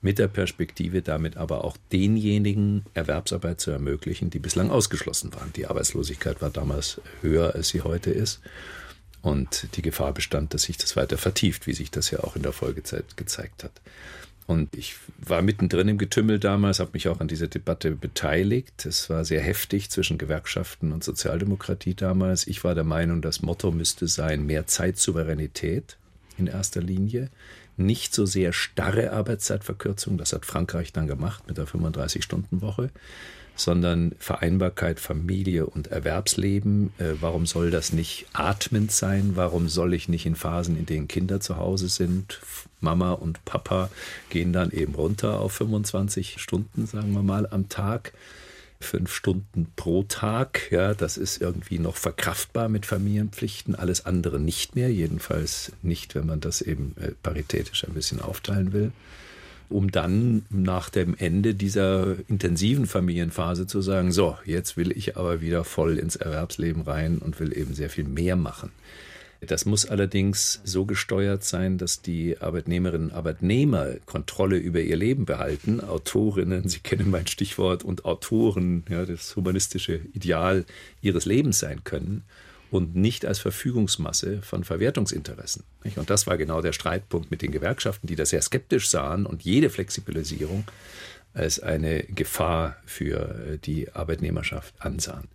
[0.00, 5.52] Mit der Perspektive damit aber auch denjenigen Erwerbsarbeit zu ermöglichen, die bislang ausgeschlossen waren.
[5.54, 8.40] Die Arbeitslosigkeit war damals höher, als sie heute ist.
[9.22, 12.42] Und die Gefahr bestand, dass sich das weiter vertieft, wie sich das ja auch in
[12.42, 13.72] der Folgezeit gezeigt hat.
[14.52, 18.84] Und ich war mittendrin im Getümmel damals, habe mich auch an dieser Debatte beteiligt.
[18.84, 22.46] Es war sehr heftig zwischen Gewerkschaften und Sozialdemokratie damals.
[22.46, 25.96] Ich war der Meinung, das Motto müsste sein, mehr Zeitsouveränität
[26.36, 27.30] in erster Linie.
[27.78, 32.90] Nicht so sehr starre Arbeitszeitverkürzung, das hat Frankreich dann gemacht mit der 35-Stunden-Woche,
[33.54, 36.92] sondern Vereinbarkeit Familie und Erwerbsleben.
[36.98, 39.32] Äh, warum soll das nicht atmend sein?
[39.34, 42.40] Warum soll ich nicht in Phasen, in denen Kinder zu Hause sind,
[42.80, 43.90] Mama und Papa
[44.30, 48.12] gehen dann eben runter auf 25 Stunden, sagen wir mal, am Tag?
[48.80, 54.74] Fünf Stunden pro Tag, ja, das ist irgendwie noch verkraftbar mit Familienpflichten, alles andere nicht
[54.74, 58.90] mehr, jedenfalls nicht, wenn man das eben äh, paritätisch ein bisschen aufteilen will
[59.72, 65.40] um dann nach dem Ende dieser intensiven Familienphase zu sagen, so, jetzt will ich aber
[65.40, 68.70] wieder voll ins Erwerbsleben rein und will eben sehr viel mehr machen.
[69.44, 75.24] Das muss allerdings so gesteuert sein, dass die Arbeitnehmerinnen und Arbeitnehmer Kontrolle über ihr Leben
[75.24, 75.80] behalten.
[75.80, 80.64] Autorinnen, Sie kennen mein Stichwort, und Autoren, ja, das humanistische Ideal
[81.00, 82.22] ihres Lebens sein können
[82.72, 85.62] und nicht als Verfügungsmasse von Verwertungsinteressen.
[85.94, 89.42] Und das war genau der Streitpunkt mit den Gewerkschaften, die das sehr skeptisch sahen und
[89.42, 90.64] jede Flexibilisierung
[91.34, 95.28] als eine Gefahr für die Arbeitnehmerschaft ansahen.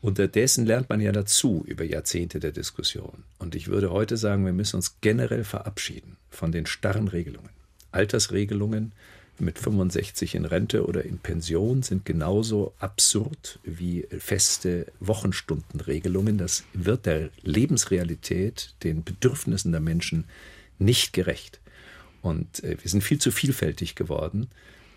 [0.00, 3.22] Unterdessen lernt man ja dazu über Jahrzehnte der Diskussion.
[3.38, 7.50] Und ich würde heute sagen, wir müssen uns generell verabschieden von den starren Regelungen.
[7.92, 8.90] Altersregelungen
[9.38, 16.38] mit 65 in Rente oder in Pension sind genauso absurd wie feste Wochenstundenregelungen.
[16.38, 20.24] Das wird der Lebensrealität, den Bedürfnissen der Menschen
[20.78, 21.60] nicht gerecht.
[22.22, 24.48] Und äh, wir sind viel zu vielfältig geworden,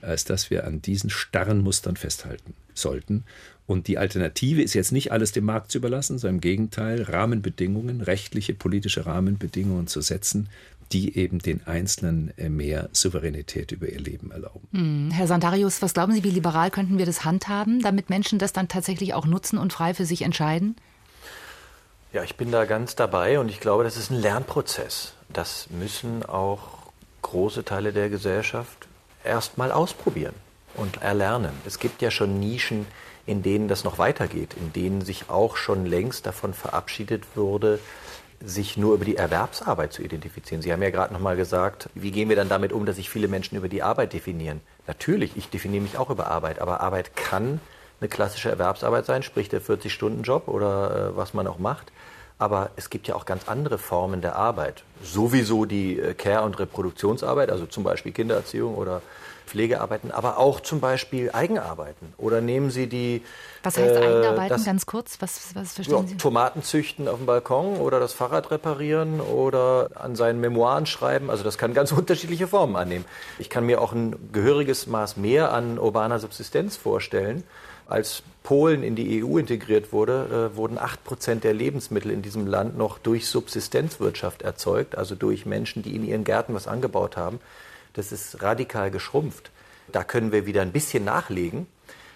[0.02, 3.23] als dass wir an diesen starren Mustern festhalten sollten.
[3.65, 8.02] Und die Alternative ist jetzt nicht alles dem Markt zu überlassen, sondern im Gegenteil, Rahmenbedingungen,
[8.02, 10.47] rechtliche, politische Rahmenbedingungen zu setzen,
[10.91, 14.67] die eben den Einzelnen äh, mehr Souveränität über ihr Leben erlauben.
[14.71, 15.12] Hm.
[15.12, 18.67] Herr Sandarius, was glauben Sie, wie liberal könnten wir das handhaben, damit Menschen das dann
[18.67, 20.76] tatsächlich auch nutzen und frei für sich entscheiden?
[22.13, 25.13] Ja, ich bin da ganz dabei und ich glaube, das ist ein Lernprozess.
[25.30, 26.69] Das müssen auch
[27.21, 28.88] große Teile der Gesellschaft
[29.23, 30.34] erst mal ausprobieren
[30.76, 31.52] und erlernen.
[31.65, 32.86] Es gibt ja schon Nischen,
[33.26, 37.80] in denen das noch weitergeht, in denen sich auch schon längst davon verabschiedet wurde,
[38.43, 40.62] sich nur über die Erwerbsarbeit zu identifizieren.
[40.62, 43.10] Sie haben ja gerade noch mal gesagt, wie gehen wir dann damit um, dass sich
[43.10, 44.62] viele Menschen über die Arbeit definieren?
[44.86, 47.60] Natürlich, ich definiere mich auch über Arbeit, aber Arbeit kann
[48.00, 51.91] eine klassische Erwerbsarbeit sein, sprich der 40-Stunden-Job oder äh, was man auch macht.
[52.39, 54.84] Aber es gibt ja auch ganz andere Formen der Arbeit.
[55.02, 59.02] Sowieso die äh, Care- und Reproduktionsarbeit, also zum Beispiel Kindererziehung oder
[59.47, 62.13] Pflegearbeiten, aber auch zum Beispiel Eigenarbeiten.
[62.17, 63.23] Oder nehmen Sie die.
[63.63, 64.50] Was heißt äh, Eigenarbeiten?
[64.50, 66.17] Das, ganz kurz, was, was verstehen ja, Sie?
[66.17, 71.32] Tomaten züchten auf dem Balkon oder das Fahrrad reparieren oder an seinen Memoiren schreiben.
[71.32, 73.06] Also das kann ganz unterschiedliche Formen annehmen.
[73.39, 77.43] Ich kann mir auch ein gehöriges Maß mehr an urbaner Subsistenz vorstellen.
[77.88, 82.47] Als Polen in die EU integriert wurde, äh, wurden acht Prozent der Lebensmittel in diesem
[82.47, 87.39] Land noch durch Subsistenzwirtschaft erzeugt, also durch Menschen, die in ihren Gärten was angebaut haben.
[87.93, 89.52] Das ist radikal geschrumpft.
[89.91, 91.67] Da können wir wieder ein bisschen nachlegen.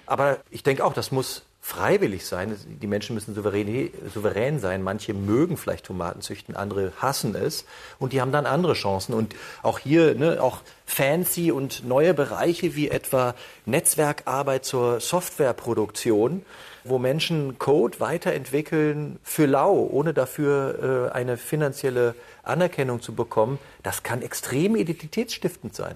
[0.06, 2.58] Aber ich denke auch, das muss freiwillig sein.
[2.82, 4.82] Die Menschen müssen souverän, souverän sein.
[4.82, 7.66] Manche mögen vielleicht Tomaten züchten, andere hassen es.
[8.00, 9.14] Und die haben dann andere Chancen.
[9.14, 16.44] Und auch hier, ne, auch fancy und neue Bereiche wie etwa Netzwerkarbeit zur Softwareproduktion,
[16.84, 24.02] wo Menschen Code weiterentwickeln für lau, ohne dafür äh, eine finanzielle Anerkennung zu bekommen, das
[24.02, 25.96] kann extrem identitätsstiftend sein.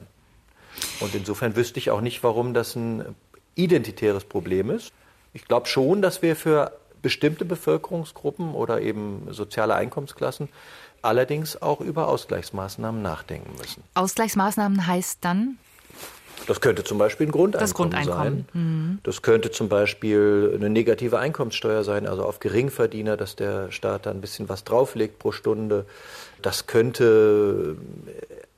[1.00, 3.16] Und insofern wüsste ich auch nicht, warum das ein
[3.56, 4.94] identitäres Problem ist.
[5.36, 6.72] Ich glaube schon, dass wir für
[7.02, 10.48] bestimmte Bevölkerungsgruppen oder eben soziale Einkommensklassen
[11.02, 13.84] allerdings auch über Ausgleichsmaßnahmen nachdenken müssen.
[13.96, 15.58] Ausgleichsmaßnahmen heißt dann?
[16.48, 18.46] Das könnte zum Beispiel ein Grundeinkommen, das Grundeinkommen.
[18.54, 18.62] sein.
[18.62, 19.00] Mhm.
[19.04, 24.12] Das könnte zum Beispiel eine negative Einkommenssteuer sein, also auf Geringverdiener, dass der Staat da
[24.12, 25.86] ein bisschen was drauflegt pro Stunde.
[26.42, 27.76] Das könnte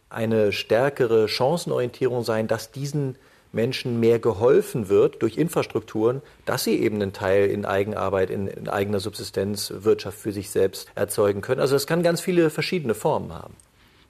[0.10, 3.18] eine stärkere Chancenorientierung sein, dass diesen
[3.58, 8.70] Menschen mehr geholfen wird durch Infrastrukturen, dass sie eben einen Teil in Eigenarbeit, in, in
[8.70, 11.60] eigener Subsistenzwirtschaft für sich selbst erzeugen können.
[11.60, 13.56] Also es kann ganz viele verschiedene Formen haben.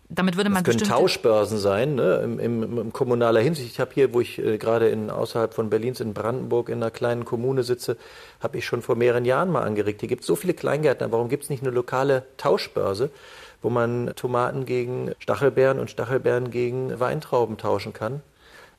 [0.09, 3.71] Damit würde man das können Tauschbörsen sein, ne, im, im, im kommunaler Hinsicht.
[3.71, 6.91] Ich habe hier, wo ich äh, gerade in, außerhalb von Berlins in Brandenburg in einer
[6.91, 7.97] kleinen Kommune sitze,
[8.39, 9.99] habe ich schon vor mehreren Jahren mal angeregt.
[9.99, 11.11] Hier gibt es so viele Kleingärtner.
[11.11, 13.09] Warum gibt es nicht eine lokale Tauschbörse,
[13.61, 18.21] wo man Tomaten gegen Stachelbeeren und Stachelbeeren gegen Weintrauben tauschen kann?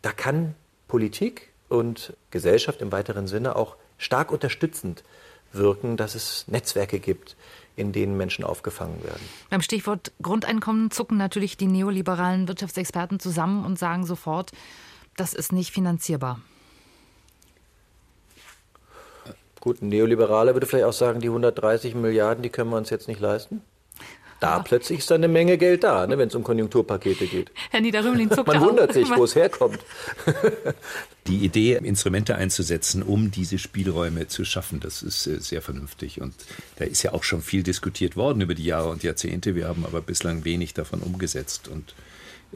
[0.02, 0.54] Da kann
[0.86, 5.04] Politik und Gesellschaft im weiteren Sinne auch stark unterstützend
[5.52, 7.36] wirken, dass es Netzwerke gibt,
[7.76, 9.22] in denen Menschen aufgefangen werden.
[9.50, 14.52] Beim Stichwort Grundeinkommen zucken natürlich die neoliberalen Wirtschaftsexperten zusammen und sagen sofort,
[15.16, 16.40] das ist nicht finanzierbar.
[19.60, 23.08] Gut, ein Neoliberaler würde vielleicht auch sagen, die 130 Milliarden, die können wir uns jetzt
[23.08, 23.62] nicht leisten.
[24.40, 24.62] Da ja.
[24.62, 27.50] plötzlich ist dann eine Menge Geld da, ne, wenn es um Konjunkturpakete geht.
[27.70, 29.80] Herr Niederrömling zuckt Man wundert sich, wo es herkommt.
[31.26, 36.20] Die Idee, Instrumente einzusetzen, um diese Spielräume zu schaffen, das ist äh, sehr vernünftig.
[36.20, 36.34] Und
[36.76, 39.54] da ist ja auch schon viel diskutiert worden über die Jahre und Jahrzehnte.
[39.54, 41.68] Wir haben aber bislang wenig davon umgesetzt.
[41.68, 41.94] Und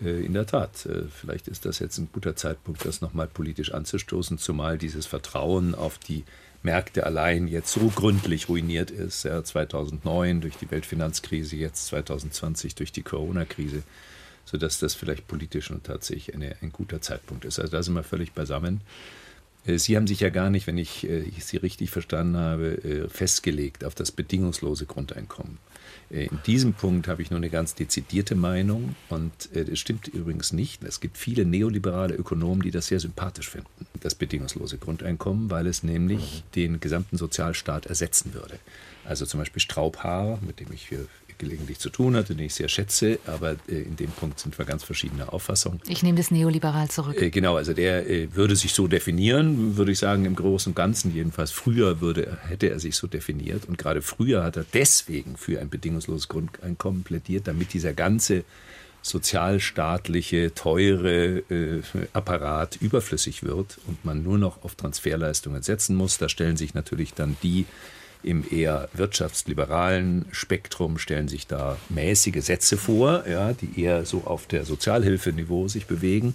[0.03, 3.75] äh, in der Tat, äh, vielleicht ist das jetzt ein guter Zeitpunkt, das nochmal politisch
[3.75, 6.25] anzustoßen, zumal dieses Vertrauen auf die
[6.63, 9.25] Märkte allein jetzt so gründlich ruiniert ist.
[9.25, 13.83] Ja, 2009 durch die Weltfinanzkrise, jetzt 2020 durch die Corona-Krise,
[14.45, 17.59] sodass das vielleicht politisch und tatsächlich eine, ein guter Zeitpunkt ist.
[17.59, 18.81] Also da sind wir völlig beisammen.
[19.67, 22.83] Äh, Sie haben sich ja gar nicht, wenn ich, äh, ich Sie richtig verstanden habe,
[22.85, 25.59] äh, festgelegt auf das bedingungslose Grundeinkommen.
[26.11, 30.85] In diesem Punkt habe ich nur eine ganz dezidierte Meinung und es stimmt übrigens nicht.
[30.85, 35.83] Es gibt viele neoliberale Ökonomen, die das sehr sympathisch finden, das bedingungslose Grundeinkommen, weil es
[35.83, 36.53] nämlich mhm.
[36.55, 38.59] den gesamten Sozialstaat ersetzen würde.
[39.05, 41.07] Also zum Beispiel Straubhaar, mit dem ich hier
[41.43, 44.65] gelegentlich zu tun hatte, den ich sehr schätze, aber äh, in dem Punkt sind wir
[44.65, 45.81] ganz verschiedener Auffassung.
[45.89, 47.21] Ich nehme das neoliberal zurück.
[47.21, 50.77] Äh, genau, also der äh, würde sich so definieren, würde ich sagen, im Großen und
[50.77, 51.51] Ganzen jedenfalls.
[51.51, 55.69] Früher würde, hätte er sich so definiert und gerade früher hat er deswegen für ein
[55.69, 58.45] bedingungsloses Grundeinkommen plädiert, damit dieser ganze
[59.03, 66.19] sozialstaatliche, teure äh, Apparat überflüssig wird und man nur noch auf Transferleistungen setzen muss.
[66.19, 67.67] Da stellen sich natürlich dann die
[68.23, 74.47] im eher wirtschaftsliberalen Spektrum stellen sich da mäßige Sätze vor, ja, die eher so auf
[74.47, 76.35] der Sozialhilfeniveau sich bewegen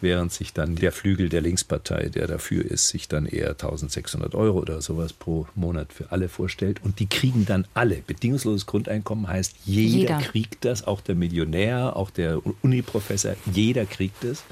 [0.00, 4.58] während sich dann der Flügel der Linkspartei, der dafür ist, sich dann eher 1600 Euro
[4.58, 6.80] oder sowas pro Monat für alle vorstellt.
[6.84, 7.96] Und die kriegen dann alle.
[8.06, 10.18] Bedingungsloses Grundeinkommen heißt, jeder, jeder.
[10.18, 14.44] kriegt das, auch der Millionär, auch der Uniprofessor, jeder kriegt es.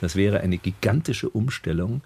[0.00, 2.02] Das wäre eine gigantische Umstellung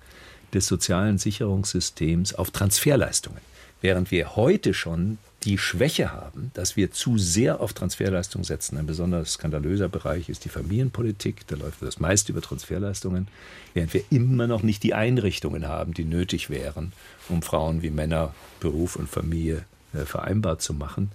[0.55, 3.41] des sozialen Sicherungssystems auf Transferleistungen.
[3.87, 8.77] Während wir heute schon die Schwäche haben, dass wir zu sehr auf Transferleistungen setzen.
[8.79, 11.47] Ein besonders skandalöser Bereich ist die Familienpolitik.
[11.47, 13.29] Da läuft das meiste über Transferleistungen,
[13.75, 16.91] während wir immer noch nicht die Einrichtungen haben, die nötig wären,
[17.29, 21.13] um Frauen wie Männer Beruf und Familie äh, vereinbar zu machen.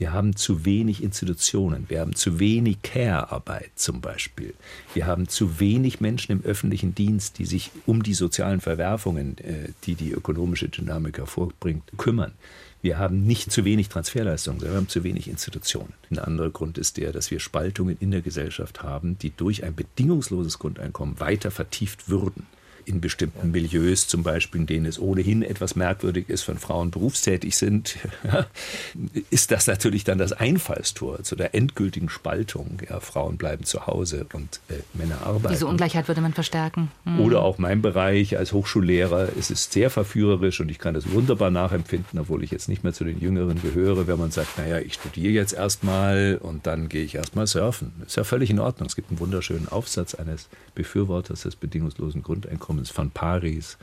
[0.00, 4.54] Wir haben zu wenig Institutionen, wir haben zu wenig Care-Arbeit zum Beispiel.
[4.94, 9.68] Wir haben zu wenig Menschen im öffentlichen Dienst, die sich um die sozialen Verwerfungen, äh,
[9.84, 12.32] die die ökonomische Dynamik hervorbringt, kümmern.
[12.80, 15.92] Wir haben nicht zu wenig Transferleistungen, sondern wir haben zu wenig Institutionen.
[16.10, 19.74] Ein anderer Grund ist der, dass wir Spaltungen in der Gesellschaft haben, die durch ein
[19.74, 22.46] bedingungsloses Grundeinkommen weiter vertieft würden
[22.90, 27.56] in bestimmten Milieus, zum Beispiel, in denen es ohnehin etwas merkwürdig ist, wenn Frauen berufstätig
[27.56, 27.96] sind,
[29.30, 32.78] ist das natürlich dann das Einfallstor zu der endgültigen Spaltung.
[32.88, 35.54] Ja, Frauen bleiben zu Hause und äh, Männer arbeiten.
[35.54, 36.90] Diese Ungleichheit würde man verstärken.
[37.04, 37.20] Mhm.
[37.20, 41.50] Oder auch mein Bereich als Hochschullehrer, es ist sehr verführerisch und ich kann das wunderbar
[41.50, 44.94] nachempfinden, obwohl ich jetzt nicht mehr zu den Jüngeren gehöre, wenn man sagt, naja, ich
[44.94, 47.92] studiere jetzt erstmal und dann gehe ich erstmal surfen.
[48.04, 48.88] Ist ja völlig in Ordnung.
[48.88, 53.76] Es gibt einen wunderschönen Aufsatz eines Befürworters des bedingungslosen Grundeinkommens Einkommens von Paris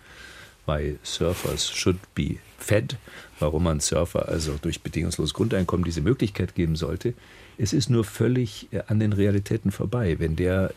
[0.66, 2.98] why Surfers should be fed,
[3.40, 7.14] warum man Surfer also durch bedingungsloses Grundeinkommen diese Möglichkeit geben sollte.
[7.58, 10.20] Es ist nur völlig äh, an den Realitäten vorbei.
[10.20, 10.74] Wenn der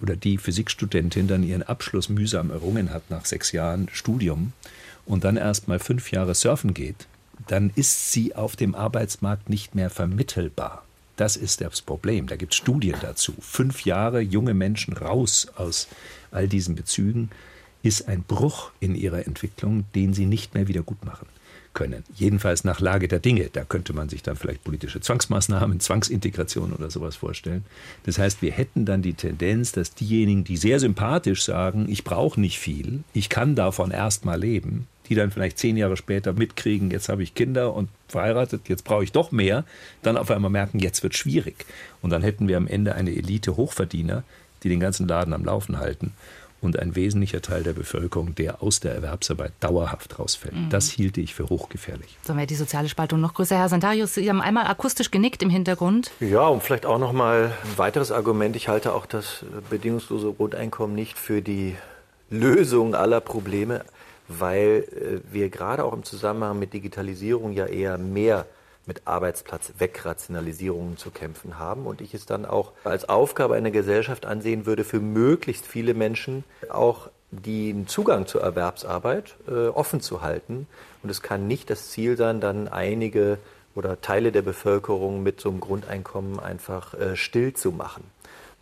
[0.00, 4.52] oder die Physikstudentin dann ihren Abschluss mühsam errungen hat nach sechs Jahren Studium
[5.04, 7.06] und dann erst mal fünf Jahre surfen geht,
[7.46, 10.84] dann ist sie auf dem Arbeitsmarkt nicht mehr vermittelbar.
[11.16, 12.26] Das ist das Problem.
[12.26, 13.34] Da gibt es Studien dazu.
[13.40, 15.86] Fünf Jahre junge Menschen raus aus
[16.32, 17.30] all diesen Bezügen
[17.84, 21.26] ist ein Bruch in ihrer Entwicklung, den sie nicht mehr wieder gut machen
[21.74, 22.02] können.
[22.14, 23.50] Jedenfalls nach Lage der Dinge.
[23.52, 27.64] Da könnte man sich dann vielleicht politische Zwangsmaßnahmen, Zwangsintegration oder sowas vorstellen.
[28.04, 32.40] Das heißt, wir hätten dann die Tendenz, dass diejenigen, die sehr sympathisch sagen, ich brauche
[32.40, 36.90] nicht viel, ich kann davon erst mal leben, die dann vielleicht zehn Jahre später mitkriegen,
[36.90, 39.64] jetzt habe ich Kinder und verheiratet, jetzt brauche ich doch mehr,
[40.02, 41.66] dann auf einmal merken, jetzt wird schwierig.
[42.00, 44.22] Und dann hätten wir am Ende eine Elite Hochverdiener,
[44.62, 46.12] die den ganzen Laden am Laufen halten
[46.64, 50.54] und ein wesentlicher Teil der Bevölkerung, der aus der Erwerbsarbeit dauerhaft rausfällt.
[50.54, 50.70] Mhm.
[50.70, 52.16] Das hielte ich für hochgefährlich.
[52.22, 53.56] So wäre die soziale Spaltung noch größer.
[53.56, 56.10] Herr Santarius, Sie haben einmal akustisch genickt im Hintergrund.
[56.20, 58.56] Ja, und vielleicht auch noch mal ein weiteres Argument.
[58.56, 61.76] Ich halte auch das bedingungslose Grundeinkommen nicht für die
[62.30, 63.84] Lösung aller Probleme,
[64.28, 68.46] weil äh, wir gerade auch im Zusammenhang mit Digitalisierung ja eher mehr
[68.86, 74.66] mit Arbeitsplatzwegrationalisierungen zu kämpfen haben und ich es dann auch als Aufgabe einer Gesellschaft ansehen
[74.66, 80.66] würde, für möglichst viele Menschen auch den Zugang zur Erwerbsarbeit äh, offen zu halten.
[81.02, 83.38] Und es kann nicht das Ziel sein, dann einige
[83.74, 88.04] oder Teile der Bevölkerung mit so einem Grundeinkommen einfach äh, still zu machen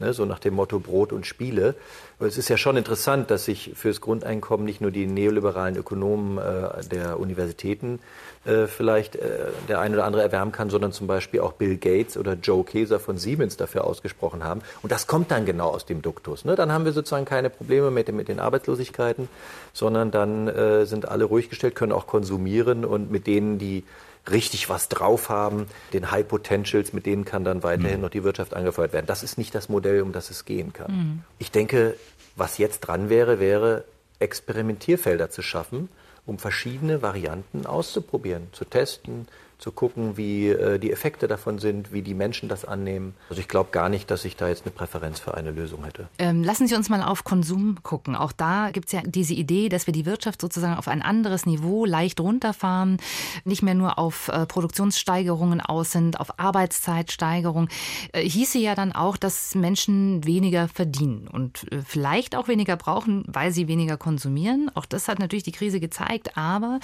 [0.02, 1.74] ne, so nach dem Motto Brot und Spiele.
[2.18, 6.84] Es ist ja schon interessant, dass sich fürs Grundeinkommen nicht nur die neoliberalen Ökonomen äh,
[6.90, 8.00] der Universitäten
[8.44, 9.28] äh, vielleicht äh,
[9.68, 12.98] der ein oder andere erwärmen kann, sondern zum Beispiel auch Bill Gates oder Joe Keser
[12.98, 14.62] von Siemens dafür ausgesprochen haben.
[14.82, 16.44] Und das kommt dann genau aus dem Duktus.
[16.44, 16.56] Ne?
[16.56, 19.28] Dann haben wir sozusagen keine Probleme mit, den, mit den Arbeitslosigkeiten,
[19.72, 23.84] sondern dann äh, sind alle ruhig gestellt, können auch konsumieren und mit denen, die
[24.30, 28.02] richtig was drauf haben, den High Potentials, mit denen kann dann weiterhin mhm.
[28.02, 29.06] noch die Wirtschaft angefeuert werden.
[29.06, 30.92] Das ist nicht das Modell, um das es gehen kann.
[30.92, 31.22] Mhm.
[31.38, 31.94] Ich denke,
[32.36, 33.84] was jetzt dran wäre, wäre
[34.18, 35.88] Experimentierfelder zu schaffen,
[36.26, 39.28] um verschiedene Varianten auszuprobieren, zu testen,
[39.62, 43.14] zu gucken, wie äh, die Effekte davon sind, wie die Menschen das annehmen.
[43.30, 46.08] Also ich glaube gar nicht, dass ich da jetzt eine Präferenz für eine Lösung hätte.
[46.18, 48.16] Ähm, lassen Sie uns mal auf Konsum gucken.
[48.16, 51.46] Auch da gibt es ja diese Idee, dass wir die Wirtschaft sozusagen auf ein anderes
[51.46, 52.98] Niveau leicht runterfahren,
[53.44, 57.68] nicht mehr nur auf äh, Produktionssteigerungen aus sind, auf Arbeitszeitsteigerung.
[58.12, 63.22] Äh, hieße ja dann auch, dass Menschen weniger verdienen und äh, vielleicht auch weniger brauchen,
[63.28, 64.72] weil sie weniger konsumieren.
[64.74, 66.36] Auch das hat natürlich die Krise gezeigt.
[66.36, 66.80] Aber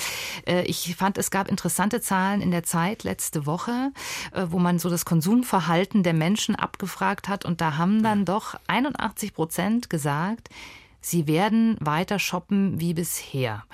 [0.46, 3.92] äh, ich fand, es gab interessante Zahlen in der Zeit letzte Woche,
[4.32, 7.44] äh, wo man so das Konsumverhalten der Menschen abgefragt hat.
[7.44, 10.48] Und da haben dann doch 81 Prozent gesagt,
[11.00, 13.64] sie werden weiter shoppen wie bisher.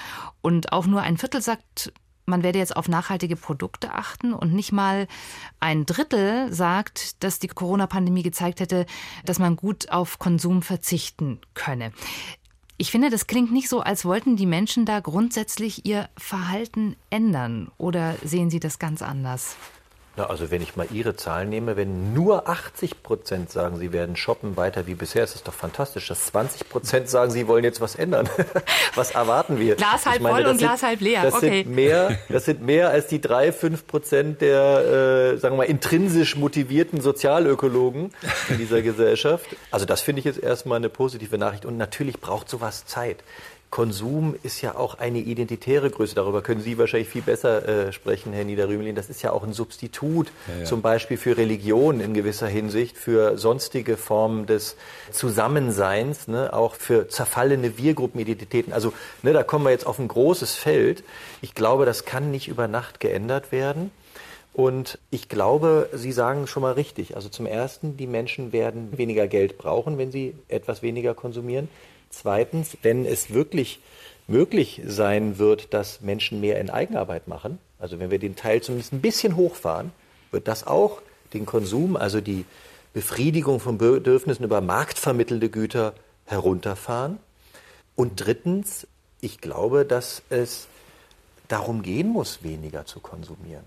[0.42, 1.92] Und auch nur ein Viertel sagt,
[2.26, 5.06] man werde jetzt auf nachhaltige Produkte achten und nicht mal
[5.60, 8.86] ein Drittel sagt, dass die Corona-Pandemie gezeigt hätte,
[9.24, 11.92] dass man gut auf Konsum verzichten könne.
[12.84, 17.70] Ich finde, das klingt nicht so, als wollten die Menschen da grundsätzlich ihr Verhalten ändern.
[17.78, 19.56] Oder sehen Sie das ganz anders?
[20.16, 24.14] Na, also wenn ich mal Ihre Zahlen nehme, wenn nur 80 Prozent sagen, sie werden
[24.14, 26.06] shoppen weiter wie bisher, ist das doch fantastisch.
[26.06, 28.28] Dass 20 Prozent sagen, sie wollen jetzt was ändern.
[28.94, 29.74] was erwarten wir?
[29.74, 31.22] Glas halb voll und Glas halb leer.
[31.22, 31.64] Das, okay.
[31.64, 35.64] sind mehr, das sind mehr als die drei, fünf Prozent der, äh, sagen wir mal,
[35.64, 38.12] intrinsisch motivierten Sozialökologen
[38.48, 39.56] in dieser Gesellschaft.
[39.72, 41.64] Also das finde ich jetzt erstmal eine positive Nachricht.
[41.64, 43.24] Und natürlich braucht sowas Zeit.
[43.74, 46.14] Konsum ist ja auch eine identitäre Größe.
[46.14, 48.94] Darüber können Sie wahrscheinlich viel besser äh, sprechen, Herr Niederrümelin.
[48.94, 50.64] Das ist ja auch ein Substitut, ja, ja.
[50.64, 54.76] zum Beispiel für Religion in gewisser Hinsicht, für sonstige Formen des
[55.10, 58.72] Zusammenseins, ne, auch für zerfallene Wir-Gruppenidentitäten.
[58.72, 58.92] Also
[59.24, 61.02] ne, da kommen wir jetzt auf ein großes Feld.
[61.42, 63.90] Ich glaube, das kann nicht über Nacht geändert werden.
[64.52, 67.16] Und ich glaube, Sie sagen schon mal richtig.
[67.16, 71.68] Also zum Ersten, die Menschen werden weniger Geld brauchen, wenn sie etwas weniger konsumieren.
[72.14, 73.80] Zweitens, wenn es wirklich
[74.26, 78.92] möglich sein wird, dass Menschen mehr in Eigenarbeit machen, also wenn wir den Teil zumindest
[78.92, 79.92] ein bisschen hochfahren,
[80.30, 81.02] wird das auch
[81.32, 82.44] den Konsum, also die
[82.92, 85.94] Befriedigung von Bedürfnissen über marktvermittelte Güter
[86.26, 87.18] herunterfahren.
[87.96, 88.86] Und drittens,
[89.20, 90.68] ich glaube, dass es
[91.48, 93.64] darum gehen muss, weniger zu konsumieren.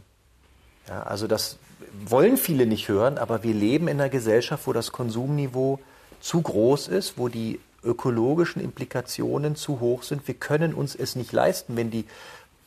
[0.87, 1.57] Ja, also das
[2.05, 5.79] wollen viele nicht hören, aber wir leben in einer Gesellschaft, wo das Konsumniveau
[6.21, 10.27] zu groß ist, wo die ökologischen Implikationen zu hoch sind.
[10.27, 12.05] Wir können uns es nicht leisten, wenn die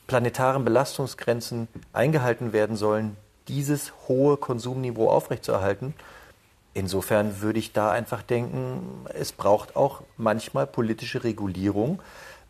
[0.06, 3.16] planetaren Belastungsgrenzen eingehalten werden sollen,
[3.46, 5.94] dieses hohe Konsumniveau aufrechtzuerhalten.
[6.74, 12.00] Insofern würde ich da einfach denken, es braucht auch manchmal politische Regulierung,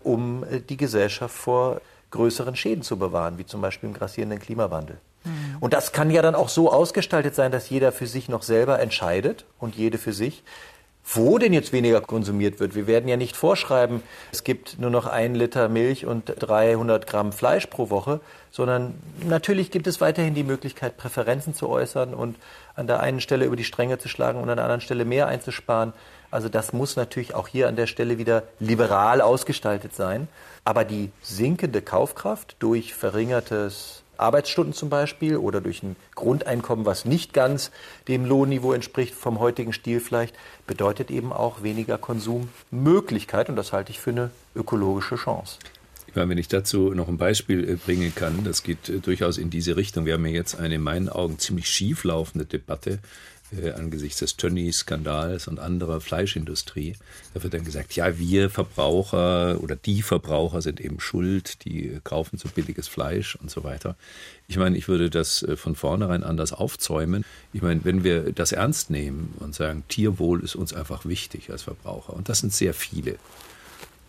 [0.02, 4.98] um äh, die Gesellschaft vor größeren Schäden zu bewahren, wie zum Beispiel im grassierenden Klimawandel.
[5.24, 5.56] Mhm.
[5.60, 8.80] Und das kann ja dann auch so ausgestaltet sein, dass jeder für sich noch selber
[8.80, 10.42] entscheidet und jede für sich,
[11.04, 12.74] wo denn jetzt weniger konsumiert wird.
[12.74, 17.32] Wir werden ja nicht vorschreiben, es gibt nur noch ein Liter Milch und 300 Gramm
[17.32, 18.20] Fleisch pro Woche,
[18.50, 18.94] sondern
[19.24, 22.36] natürlich gibt es weiterhin die Möglichkeit, Präferenzen zu äußern und
[22.74, 25.26] an der einen Stelle über die Stränge zu schlagen und an der anderen Stelle mehr
[25.26, 25.92] einzusparen.
[26.30, 30.28] Also das muss natürlich auch hier an der Stelle wieder liberal ausgestaltet sein.
[30.64, 37.32] Aber die sinkende Kaufkraft durch verringertes Arbeitsstunden zum Beispiel oder durch ein Grundeinkommen, was nicht
[37.32, 37.70] ganz
[38.08, 40.34] dem Lohnniveau entspricht, vom heutigen Stil vielleicht,
[40.66, 43.48] bedeutet eben auch weniger Konsummöglichkeit.
[43.48, 45.58] Und das halte ich für eine ökologische Chance.
[46.14, 49.76] wenn ich dazu noch ein Beispiel äh, bringen kann, das geht äh, durchaus in diese
[49.76, 50.06] Richtung.
[50.06, 52.98] Wir haben ja jetzt eine in meinen Augen ziemlich schief laufende Debatte
[53.56, 56.94] äh, angesichts des Tönnies-Skandals und anderer Fleischindustrie.
[57.34, 62.38] Da wird dann gesagt, ja, wir Verbraucher oder die Verbraucher sind eben schuld, die kaufen
[62.38, 63.96] so billiges Fleisch und so weiter.
[64.48, 67.24] Ich meine, ich würde das äh, von vornherein anders aufzäumen.
[67.52, 71.62] Ich meine, wenn wir das ernst nehmen und sagen, Tierwohl ist uns einfach wichtig als
[71.62, 73.16] Verbraucher, und das sind sehr viele,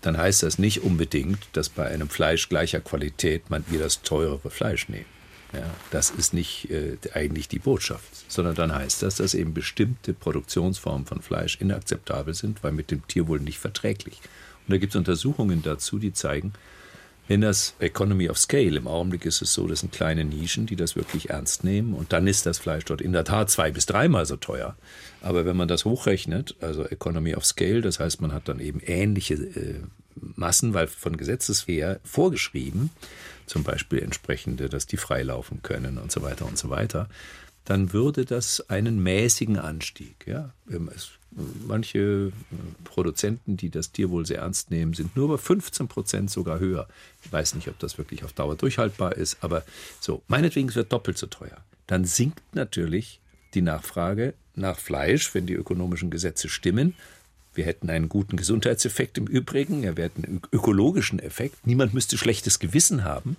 [0.01, 4.49] dann heißt das nicht unbedingt, dass bei einem Fleisch gleicher Qualität man wir das teurere
[4.49, 5.20] Fleisch nehmen.
[5.53, 10.13] Ja, das ist nicht äh, eigentlich die Botschaft, sondern dann heißt das, dass eben bestimmte
[10.13, 14.21] Produktionsformen von Fleisch inakzeptabel sind, weil mit dem Tierwohl nicht verträglich.
[14.67, 16.53] Und da gibt es Untersuchungen dazu, die zeigen,
[17.31, 20.75] wenn das Economy of Scale, im Augenblick ist es so, das sind kleine Nischen, die
[20.75, 21.93] das wirklich ernst nehmen.
[21.93, 24.75] Und dann ist das Fleisch dort in der Tat zwei bis dreimal so teuer.
[25.21, 28.81] Aber wenn man das hochrechnet, also Economy of Scale, das heißt, man hat dann eben
[28.81, 29.79] ähnliche äh,
[30.15, 32.89] Massen, weil von Gesetzes her vorgeschrieben,
[33.45, 37.07] zum Beispiel entsprechende, dass die freilaufen können und so weiter und so weiter,
[37.65, 40.25] dann würde das einen mäßigen Anstieg.
[40.25, 40.53] Ja?
[40.69, 41.11] Ähm, es,
[41.67, 42.31] manche äh,
[42.83, 46.87] Produzenten, die das Tierwohl sehr ernst nehmen, sind nur bei 15 Prozent sogar höher.
[47.23, 49.63] Ich weiß nicht, ob das wirklich auf Dauer durchhaltbar ist, aber
[49.99, 51.57] so, meinetwegen es wird doppelt so teuer.
[51.87, 53.19] Dann sinkt natürlich
[53.53, 56.95] die Nachfrage nach Fleisch, wenn die ökonomischen Gesetze stimmen,
[57.53, 61.67] wir hätten einen guten Gesundheitseffekt im Übrigen, wir hätten einen ökologischen Effekt.
[61.67, 63.35] Niemand müsste schlechtes Gewissen haben.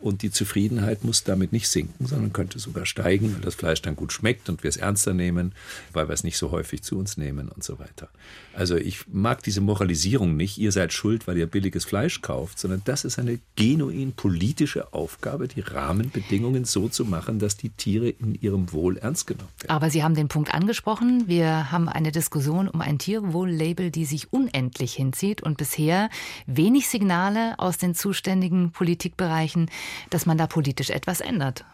[0.00, 3.96] Und die Zufriedenheit muss damit nicht sinken, sondern könnte sogar steigen, weil das Fleisch dann
[3.96, 5.52] gut schmeckt und wir es ernster nehmen,
[5.92, 8.08] weil wir es nicht so häufig zu uns nehmen und so weiter.
[8.54, 12.82] Also ich mag diese Moralisierung nicht, ihr seid schuld, weil ihr billiges Fleisch kauft, sondern
[12.84, 18.40] das ist eine genuin politische Aufgabe, die Rahmenbedingungen so zu machen, dass die Tiere in
[18.40, 19.70] ihrem Wohl ernst genommen werden.
[19.70, 21.24] Aber Sie haben den Punkt angesprochen.
[21.26, 26.08] Wir haben eine Diskussion um ein Tierwohl-Label, die sich unendlich hinzieht und bisher
[26.46, 29.70] wenig Signale aus den zuständigen Politikbereichen
[30.10, 31.64] dass man da politisch etwas ändert.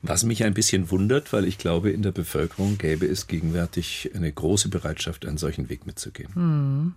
[0.00, 4.30] Was mich ein bisschen wundert, weil ich glaube, in der Bevölkerung gäbe es gegenwärtig eine
[4.30, 6.32] große Bereitschaft, einen solchen Weg mitzugehen.
[6.34, 6.92] Hm.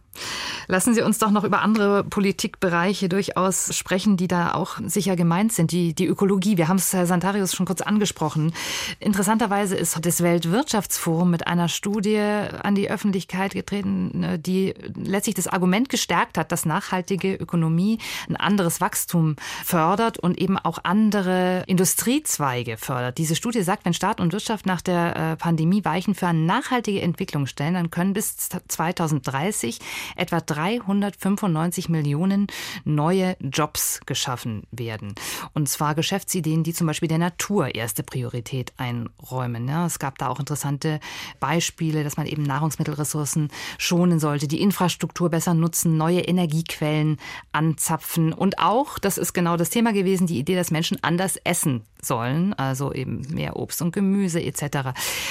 [0.68, 5.52] Lassen Sie uns doch noch über andere Politikbereiche durchaus sprechen, die da auch sicher gemeint
[5.52, 5.72] sind.
[5.72, 8.54] Die, die Ökologie, wir haben es, Herr Santarius, schon kurz angesprochen.
[9.00, 15.90] Interessanterweise ist das Weltwirtschaftsforum mit einer Studie an die Öffentlichkeit getreten, die letztlich das Argument
[15.90, 17.98] gestärkt hat, dass nachhaltige Ökonomie
[18.30, 22.91] ein anderes Wachstum fördert und eben auch andere Industriezweige fördert.
[23.18, 27.02] Diese Studie sagt, wenn Staat und Wirtschaft nach der äh, Pandemie Weichen für eine nachhaltige
[27.02, 29.80] Entwicklung stellen, dann können bis 2030
[30.16, 32.48] etwa 395 Millionen
[32.84, 35.14] neue Jobs geschaffen werden.
[35.54, 39.68] Und zwar Geschäftsideen, die zum Beispiel der Natur erste Priorität einräumen.
[39.68, 41.00] Ja, es gab da auch interessante
[41.40, 47.18] Beispiele, dass man eben Nahrungsmittelressourcen schonen sollte, die Infrastruktur besser nutzen, neue Energiequellen
[47.52, 51.84] anzapfen und auch, das ist genau das Thema gewesen, die Idee, dass Menschen anders essen
[52.06, 54.90] sollen, also eben mehr Obst und Gemüse etc.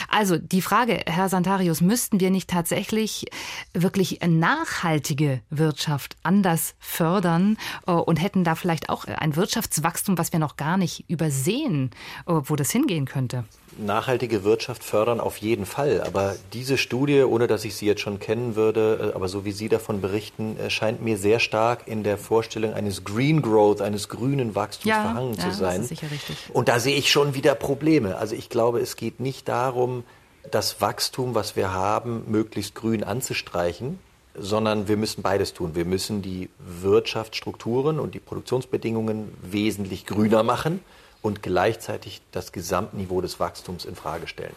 [0.08, 3.26] Also die Frage, Herr Santarius, müssten wir nicht tatsächlich
[3.74, 7.56] wirklich nachhaltige Wirtschaft anders fördern
[7.86, 11.90] äh, und hätten da vielleicht auch ein Wirtschaftswachstum, was wir noch gar nicht übersehen,
[12.26, 13.44] äh, wo das hingehen könnte?
[13.78, 16.02] nachhaltige Wirtschaft fördern auf jeden Fall.
[16.02, 19.52] Aber diese Studie, ohne dass ich sie jetzt schon kennen würde, äh, aber so wie
[19.52, 24.54] Sie davon berichten, scheint mir sehr stark in der Vorstellung eines Green Growth, eines grünen
[24.54, 25.82] Wachstums ja, verhangen ja, zu sein.
[25.82, 26.36] Das ist sicher richtig.
[26.60, 28.18] Und da sehe ich schon wieder Probleme.
[28.18, 30.04] Also ich glaube, es geht nicht darum,
[30.50, 33.98] das Wachstum, was wir haben, möglichst grün anzustreichen,
[34.34, 35.74] sondern wir müssen beides tun.
[35.74, 40.80] Wir müssen die Wirtschaftsstrukturen und die Produktionsbedingungen wesentlich grüner machen
[41.22, 44.52] und gleichzeitig das Gesamtniveau des Wachstums in Frage stellen.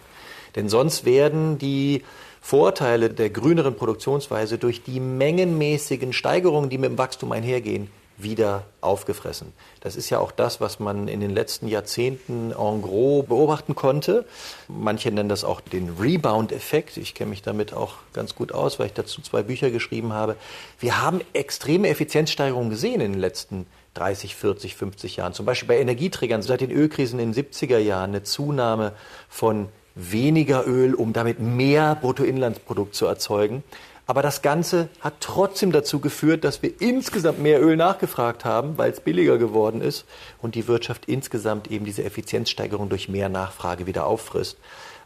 [0.57, 2.03] Denn sonst werden die
[2.41, 9.53] Vorteile der grüneren Produktionsweise durch die mengenmäßigen Steigerungen, die mit dem Wachstum einhergehen, wieder aufgefressen.
[9.81, 14.25] Das ist ja auch das, was man in den letzten Jahrzehnten en gros beobachten konnte.
[14.67, 16.97] Manche nennen das auch den Rebound-Effekt.
[16.97, 20.35] Ich kenne mich damit auch ganz gut aus, weil ich dazu zwei Bücher geschrieben habe.
[20.79, 23.83] Wir haben extreme Effizienzsteigerungen gesehen in den letzten Jahren.
[23.93, 25.33] 30, 40, 50 Jahren.
[25.33, 28.93] Zum Beispiel bei Energieträgern seit den Ölkrisen in den 70er Jahren eine Zunahme
[29.29, 33.63] von weniger Öl, um damit mehr Bruttoinlandsprodukt zu erzeugen.
[34.05, 38.91] Aber das Ganze hat trotzdem dazu geführt, dass wir insgesamt mehr Öl nachgefragt haben, weil
[38.91, 40.05] es billiger geworden ist
[40.41, 44.57] und die Wirtschaft insgesamt eben diese Effizienzsteigerung durch mehr Nachfrage wieder auffrisst.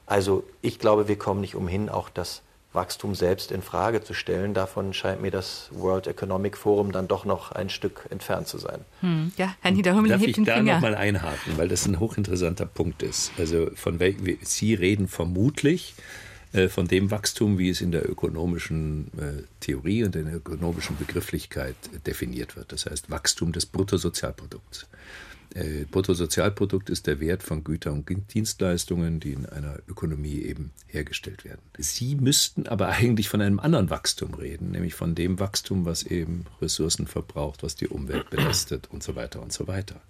[0.07, 2.41] Also ich glaube, wir kommen nicht umhin, auch das
[2.73, 4.53] Wachstum selbst in Frage zu stellen.
[4.53, 8.81] Davon scheint mir das World Economic Forum dann doch noch ein Stück entfernt zu sein.
[9.01, 9.31] Hm.
[9.37, 13.03] Ja, Herr Niederhummel Darf hebt ich da noch mal einhaken, weil das ein hochinteressanter Punkt
[13.03, 13.31] ist.
[13.37, 15.95] Also von wel Sie reden vermutlich
[16.69, 21.75] von dem Wachstum, wie es in der ökonomischen äh, Theorie und in der ökonomischen Begrifflichkeit
[22.05, 22.71] definiert wird.
[22.71, 24.87] Das heißt Wachstum des Bruttosozialprodukts.
[25.53, 31.45] Äh, Bruttosozialprodukt ist der Wert von Gütern und Dienstleistungen, die in einer Ökonomie eben hergestellt
[31.45, 31.61] werden.
[31.77, 36.45] Sie müssten aber eigentlich von einem anderen Wachstum reden, nämlich von dem Wachstum, was eben
[36.61, 40.01] Ressourcen verbraucht, was die Umwelt belastet und so weiter und so weiter.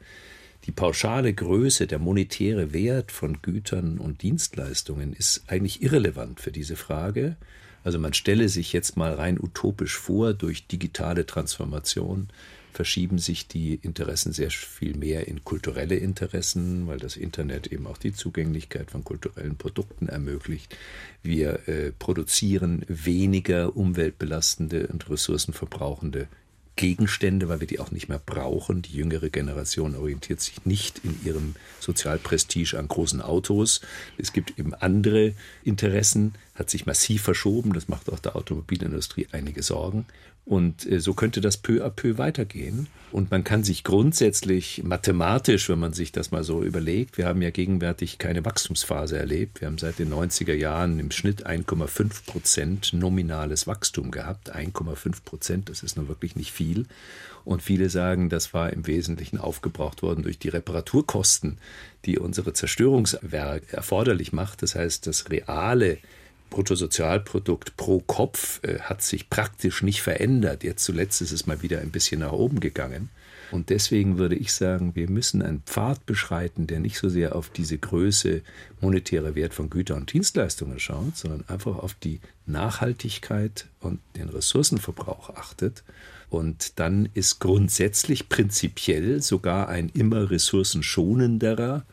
[0.67, 6.75] Die pauschale Größe, der monetäre Wert von Gütern und Dienstleistungen ist eigentlich irrelevant für diese
[6.75, 7.37] Frage.
[7.85, 12.27] Also man stelle sich jetzt mal rein utopisch vor, durch digitale Transformation
[12.73, 17.97] verschieben sich die Interessen sehr viel mehr in kulturelle Interessen, weil das Internet eben auch
[17.97, 20.77] die Zugänglichkeit von kulturellen Produkten ermöglicht.
[21.23, 26.27] Wir äh, produzieren weniger umweltbelastende und ressourcenverbrauchende
[26.77, 28.81] Gegenstände, weil wir die auch nicht mehr brauchen.
[28.81, 33.81] Die jüngere Generation orientiert sich nicht in ihrem Sozialprestige an großen Autos.
[34.17, 35.33] Es gibt eben andere
[35.65, 37.73] Interessen, hat sich massiv verschoben.
[37.73, 40.05] Das macht auch der Automobilindustrie einige Sorgen.
[40.47, 42.87] Und äh, so könnte das peu à peu weitergehen.
[43.11, 47.41] Und man kann sich grundsätzlich mathematisch, wenn man sich das mal so überlegt, wir haben
[47.41, 49.59] ja gegenwärtig keine Wachstumsphase erlebt.
[49.59, 54.55] Wir haben seit den 90er Jahren im Schnitt 1,5 Prozent nominales Wachstum gehabt.
[54.55, 56.85] 1,5 Prozent, das ist nun wirklich nicht viel.
[57.43, 61.57] Und viele sagen, das war im Wesentlichen aufgebraucht worden durch die Reparaturkosten,
[62.05, 64.61] die unsere Zerstörungswerk erforderlich macht.
[64.63, 65.97] Das heißt, das reale
[66.49, 70.63] Bruttosozialprodukt pro Kopf äh, hat sich praktisch nicht verändert.
[70.63, 73.09] Jetzt zuletzt ist es mal wieder ein bisschen nach oben gegangen.
[73.51, 77.49] Und deswegen würde ich sagen, wir müssen einen Pfad beschreiten, der nicht so sehr auf
[77.49, 78.41] diese Größe
[78.81, 85.29] monetärer Wert von Gütern und Dienstleistungen schaut, sondern einfach auf die Nachhaltigkeit und den Ressourcenverbrauch
[85.31, 85.83] achtet.
[86.29, 91.85] Und dann ist grundsätzlich prinzipiell sogar ein immer ressourcenschonenderer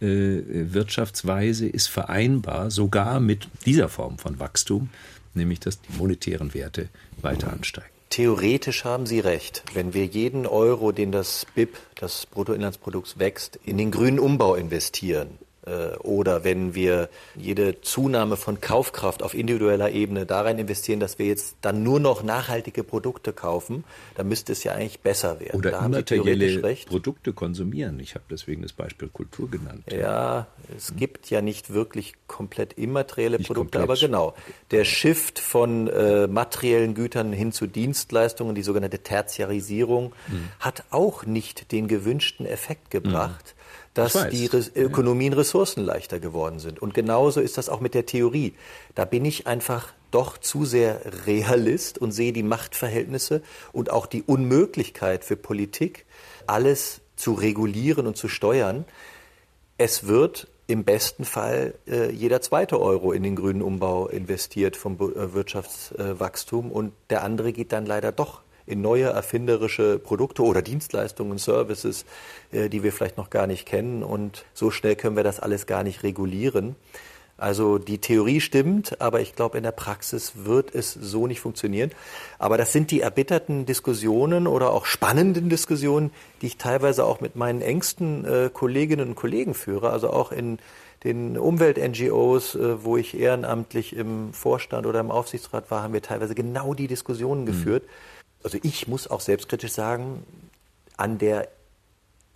[0.00, 4.90] Wirtschaftsweise ist vereinbar sogar mit dieser Form von Wachstum,
[5.34, 6.88] nämlich dass die monetären Werte
[7.20, 7.88] weiter ansteigen.
[8.10, 9.64] Theoretisch haben Sie recht.
[9.74, 15.28] Wenn wir jeden Euro, den das BIP, das Bruttoinlandsprodukt wächst, in den grünen Umbau investieren,
[15.28, 15.47] Äh,
[16.02, 21.56] oder wenn wir jede Zunahme von Kaufkraft auf individueller Ebene darin investieren, dass wir jetzt
[21.60, 25.58] dann nur noch nachhaltige Produkte kaufen, dann müsste es ja eigentlich besser werden.
[25.58, 28.00] Oder immaterielle Produkte konsumieren.
[28.00, 29.84] Ich habe deswegen das Beispiel Kultur genannt.
[29.92, 30.46] Ja,
[30.76, 34.00] es gibt ja nicht wirklich komplett immaterielle nicht Produkte, komplett.
[34.00, 34.34] aber genau.
[34.70, 40.48] Der Shift von äh, materiellen Gütern hin zu Dienstleistungen, die sogenannte Tertiarisierung, mhm.
[40.60, 43.54] hat auch nicht den gewünschten Effekt gebracht.
[43.54, 43.57] Mhm
[43.94, 46.80] dass die Re Ökonomien ressourcenleichter geworden sind.
[46.80, 48.54] Und genauso ist das auch mit der Theorie.
[48.94, 54.22] Da bin ich einfach doch zu sehr Realist und sehe die Machtverhältnisse und auch die
[54.22, 56.06] Unmöglichkeit für Politik,
[56.46, 58.84] alles zu regulieren und zu steuern.
[59.76, 64.94] Es wird im besten Fall äh, jeder zweite Euro in den grünen Umbau investiert vom
[64.96, 71.38] äh, Wirtschaftswachstum und der andere geht dann leider doch in neue erfinderische Produkte oder Dienstleistungen,
[71.38, 72.04] Services,
[72.52, 74.02] äh, die wir vielleicht noch gar nicht kennen.
[74.02, 76.76] Und so schnell können wir das alles gar nicht regulieren.
[77.38, 81.92] Also die Theorie stimmt, aber ich glaube, in der Praxis wird es so nicht funktionieren.
[82.40, 86.10] Aber das sind die erbitterten Diskussionen oder auch spannenden Diskussionen,
[86.42, 90.58] die ich teilweise auch mit meinen engsten äh, Kolleginnen und Kollegen führe, also auch in
[91.04, 96.34] den Umwelt-NGOs, äh, wo ich ehrenamtlich im Vorstand oder im Aufsichtsrat war, haben wir teilweise
[96.34, 97.46] genau die Diskussionen mhm.
[97.46, 97.84] geführt.
[98.42, 100.24] Mhm also ich muss auch selbstkritisch sagen,
[100.96, 101.48] an der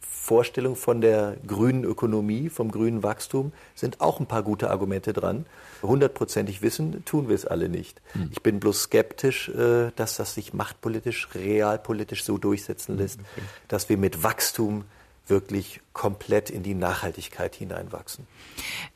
[0.00, 5.46] Vorstellung von der grünen Ökonomie, vom grünen Wachstum sind auch ein paar gute Argumente dran.
[5.82, 8.00] Hundertprozentig wissen tun wir es alle nicht.
[8.12, 8.28] Hm.
[8.30, 13.46] Ich bin bloß skeptisch, äh, dass das sich machtpolitisch, realpolitisch so durchsetzen lässt, okay.
[13.66, 14.84] dass wir mit Wachstum
[15.26, 18.26] wirklich komplett in die Nachhaltigkeit hineinwachsen.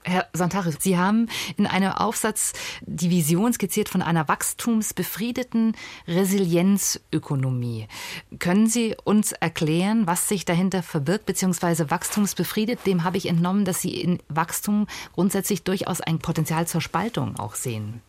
[0.02, 2.52] Herr Santaris, Sie haben in einem Aufsatz
[2.82, 5.76] die Vision skizziert von einer wachstumsbefriedeten
[6.08, 7.88] Resilienzökonomie.
[8.38, 12.86] Können Sie uns erklären, was sich dahinter verbirgt, beziehungsweise wachstumsbefriedet?
[12.86, 17.54] Dem habe ich entnommen, dass Sie in Wachstum grundsätzlich durchaus ein Potenzial zur Spaltung auch
[17.54, 18.02] sehen.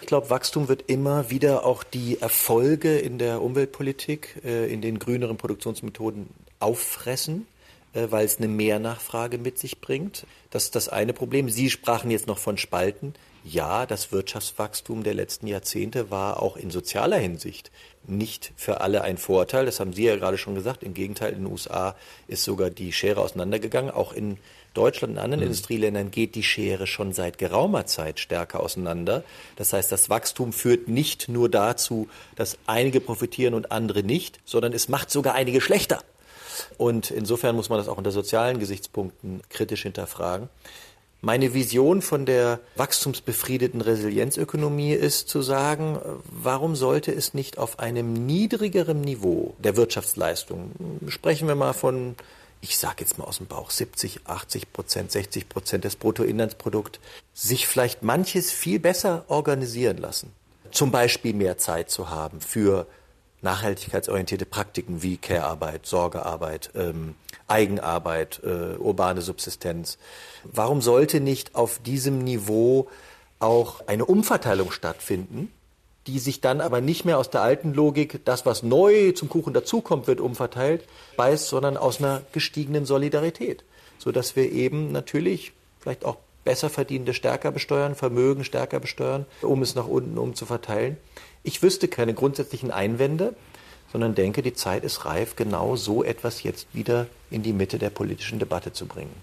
[0.00, 4.98] Ich glaube, Wachstum wird immer wieder auch die Erfolge in der Umweltpolitik, äh, in den
[4.98, 7.46] grüneren Produktionsmethoden auffressen.
[7.92, 10.26] Äh, weil es eine Mehrnachfrage mit sich bringt.
[10.50, 11.48] Das ist das eine Problem.
[11.48, 13.14] Sie sprachen jetzt noch von Spalten.
[13.42, 17.70] Ja, das Wirtschaftswachstum der letzten Jahrzehnte war auch in sozialer Hinsicht
[18.06, 19.66] nicht für alle ein Vorteil.
[19.66, 20.82] Das haben Sie ja gerade schon gesagt.
[20.82, 21.96] Im Gegenteil, in den USA
[22.28, 23.90] ist sogar die Schere auseinandergegangen.
[23.90, 24.36] Auch in
[24.74, 25.46] Deutschland und anderen mhm.
[25.46, 29.24] Industrieländern geht die Schere schon seit geraumer Zeit stärker auseinander.
[29.56, 34.72] Das heißt, das Wachstum führt nicht nur dazu, dass einige profitieren und andere nicht, sondern
[34.72, 36.04] es macht sogar einige schlechter.
[36.78, 40.48] Und insofern muss man das auch unter sozialen Gesichtspunkten kritisch hinterfragen.
[41.22, 48.14] Meine Vision von der wachstumsbefriedeten Resilienzökonomie ist zu sagen, warum sollte es nicht auf einem
[48.14, 50.72] niedrigeren Niveau der Wirtschaftsleistung,
[51.08, 52.14] sprechen wir mal von,
[52.62, 57.00] ich sage jetzt mal aus dem Bauch, 70, 80 Prozent, 60 Prozent des Bruttoinlandsprodukts,
[57.34, 60.32] sich vielleicht manches viel besser organisieren lassen.
[60.70, 62.86] Zum Beispiel mehr Zeit zu haben für
[63.42, 67.14] nachhaltigkeitsorientierte Praktiken wie Care-Arbeit, Sorgearbeit, ähm,
[67.48, 69.98] Eigenarbeit, äh, urbane Subsistenz.
[70.44, 72.88] Warum sollte nicht auf diesem Niveau
[73.38, 75.50] auch eine Umverteilung stattfinden,
[76.06, 79.52] die sich dann aber nicht mehr aus der alten Logik, das, was neu zum Kuchen
[79.52, 80.84] dazukommt, wird umverteilt,
[81.16, 83.64] beißt, sondern aus einer gestiegenen Solidarität,
[83.98, 89.74] sodass wir eben natürlich vielleicht auch besser verdienende stärker besteuern, Vermögen stärker besteuern, um es
[89.74, 90.96] nach unten umzuverteilen.
[91.42, 93.34] Ich wüsste keine grundsätzlichen Einwände,
[93.92, 97.90] sondern denke, die Zeit ist reif, genau so etwas jetzt wieder in die Mitte der
[97.90, 99.14] politischen Debatte zu bringen.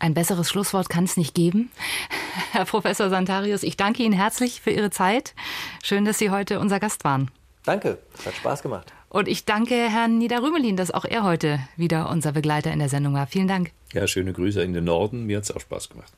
[0.00, 1.70] Ein besseres Schlusswort kann es nicht geben.
[2.52, 5.34] Herr Professor Santarius, ich danke Ihnen herzlich für Ihre Zeit.
[5.82, 7.30] Schön, dass Sie heute unser Gast waren.
[7.64, 8.92] Danke, es hat Spaß gemacht.
[9.10, 13.14] Und ich danke Herrn Niederrümelin, dass auch er heute wieder unser Begleiter in der Sendung
[13.14, 13.26] war.
[13.26, 13.72] Vielen Dank.
[13.92, 15.24] Ja, schöne Grüße in den Norden.
[15.24, 16.12] Mir hat es auch Spaß gemacht.